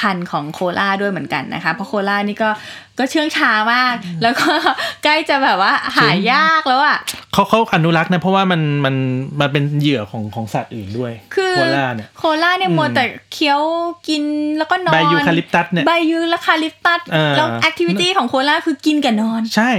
[0.00, 2.50] พันธุ์ของโคอาล่าด้วยเหมือนกันนะคะ เพราะโคอาล่านี่ก็
[2.98, 4.50] ก็เชื่องช้ามาก แล้วก็
[5.04, 6.98] ใกล้จะแบบว่าหายากแล้วอะ
[7.32, 8.94] เขาเขาอนุรักษ์นะเพราะว่ามันมัน
[9.40, 13.60] มันเป็นเหยื่อของของสัตว์อื่นด้วยคือโคอาล่าเนี่ยโคล่าเนี่ยอืมมัวแต่เคี้ยว
[14.08, 14.22] กิน
[14.58, 19.70] แล้วก็นอนใบยูคาลิปตัสเนี่ยใบยูคาลิปตัสเออแล้ว activity ของโคอาล่าคือกินกับนอน ใช่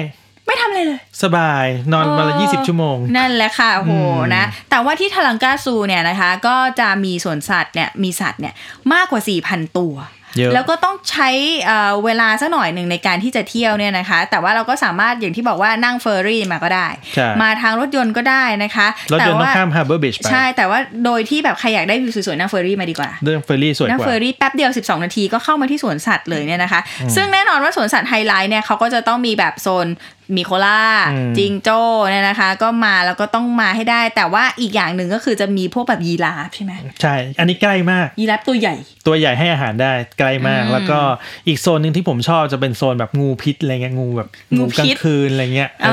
[0.46, 8.54] ไม่ทำอะไรเลย สบายนอนวันละเออยี่สิบชั่วโมง นั่นแหละค่ะโอ้โหอืมนะ แต่ว่าที่ Taronga Zoo เนี่ยนะคะ ก็จะมีสวนสัตว์เนี่ยมีสัตว์เนี่ย
[8.94, 9.96] มากกว่า4,000ตัว
[10.38, 11.30] เยอะแล้วก็ต้องใช้
[11.66, 26.82] เอ่อเวลาสักหน่อยหนึ่งในการที่จะเที่ยวเนี่ยนะคะ แต่ว่าเราก็สามารถอย่างที่บอกว่านั่งเฟอร์รี่มาก็ได้ใช่มาทางรถยนต์ก็ได้นะคะรถยนต์แต่ว่าต้อแต่งว่าข้าม Harbour Bridge ไปใช่แต่ว่าโดยที่แบบใครอยากได้วิวสวยๆนั่งเฟอร์รี่มาดีกว่าเรื่องเฟอร์รี่สวยกว่านั่งกว่าเฟอร์รี่แป๊บเดียว 12 นาทีก็เข้ามาที่สวนสัตว์เลยเนี่ยนะคะ
[27.16, 29.88] ซึ่งแน่นอนว่าสวนสัตว์ไฮไลท์เนี่ยเขาก็จะต้องมีแบบโซน
[30.36, 30.82] มีโคล่า
[31.14, 31.80] อืมจิงโจ้
[32.10, 38.76] เนี่ยนะคะ ก็มาแล้วก็ต้องมาให้ได้ แต่ว่าอีกอย่างหนึ่งก็คือจะมีพวกแบบยีราฟใช่ไหมใช่ อันนี้ใกล้มาก ยีราฟตัวใหญ่
[39.08, 41.00] ตัวใหญ่ให้อาหารได้ใกล้มากอืมแล้วก็
[41.48, 45.90] อีกโซนหนึ่งที่ผมชอบจะเป็นโซนแบบงูพิษอะไรเงี้ยงูแบบงูพิษกลางคืนอะไรเงี้ยเอ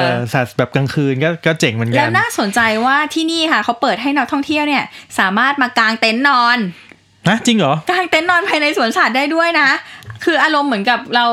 [0.00, 4.84] อสัตว์แบบกลางคืนก็ก็เจ๋งเหมือนกัแล้วนน่าสนใจว่าที่นี่ค่ะเขาเปิดให้นักท่องเที่ยวเนี่ย
[5.18, 6.58] สามารถมากางเต็นท์นอน
[7.28, 9.68] นะจริงเหรอกางเต็นท์นอนภายในสวนสัตว์ได้ด้วยนะ
[10.24, 11.26] คืออารมณ์เหมือนกับเรา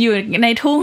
[0.00, 0.80] อยู่ในทุ่ง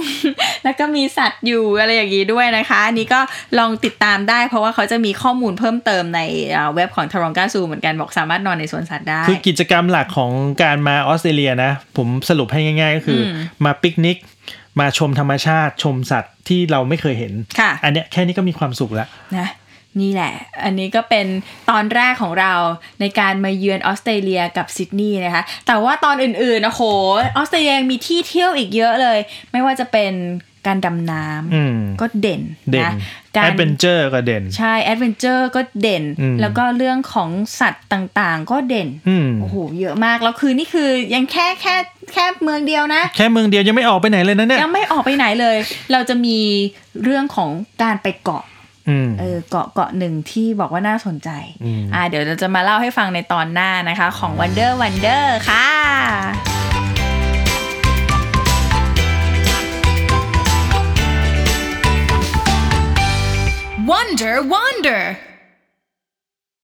[0.63, 3.19] แล้วก็มีสัตว์อยู่อะไรอย่างนี้ด้วยนะคะ อันนี้ก็
[3.59, 10.31] ลองติดตามได้ เพราะว่าเขาจะมีข้อมูลเพิ่มเติมในเอ่อเว็บของทารองกาซูเหมือนกันบอกสามารถนอนในสวนสัตว์ได้ คือกิจกรรมหลักของ
[10.63, 14.17] การมาออสเตรเลียนะ ผมสรุปให้ง่าย ๆ ก็คืออมมาปิกนิก
[14.79, 19.47] มาชมธรรมชาติชมสัตว์ที่เราไม่เคยเห็นค่ะอันเนี้ยแค่นี้ก็มีความสุขแล้วนะ
[20.01, 20.33] นี่แหละ
[20.63, 21.25] อันนี้ก็เป็น
[21.69, 22.53] ตอนแรกของเรา
[22.99, 26.83] ในการมาเยือนออสเตรเลียกับซิดนีย์นะคะ แต่ว่าตอนอื่นๆโอ้โห
[27.37, 29.19] ออสเตรเลียยังมีที่เที่ยวอีกเยอะเลย
[29.51, 30.13] ไม่ว่าจะเป็น
[30.67, 31.23] การดำน้ำ
[31.53, 32.41] อืมก็เด่น
[32.71, 37.29] เด่นนะการ advenเจอร์ก็เด่น ใช่ adventure ก็เด่นอืมแล้วก็เรื่องของ
[37.59, 41.75] สัตว์ต่างๆ ก็เด่นอืมโอ้โหเยอะมาก แล้วคือนี่คือยังแค่แค่
[42.13, 45.57] แค่เมืองเดียวนะ แค่เมืองเดียวยังไม่ออกไปไหนเลยนะเนี่ยยังไม่ออกไปไหนเลย
[45.91, 46.37] เราจะมี
[47.03, 47.49] เรื่องของ
[47.83, 48.56] การไปเกาะอืม
[49.19, 51.29] เออเกาะเกาะหนึ่งที่บอกว่าน่าสนใจ
[51.63, 55.67] อืมอ่าเดี๋ยวเราจะมาเล่าให้ฟังในตอนหน้านะคะของ Wonder Wonder ค่ะ
[63.91, 65.01] Wonder, wonder.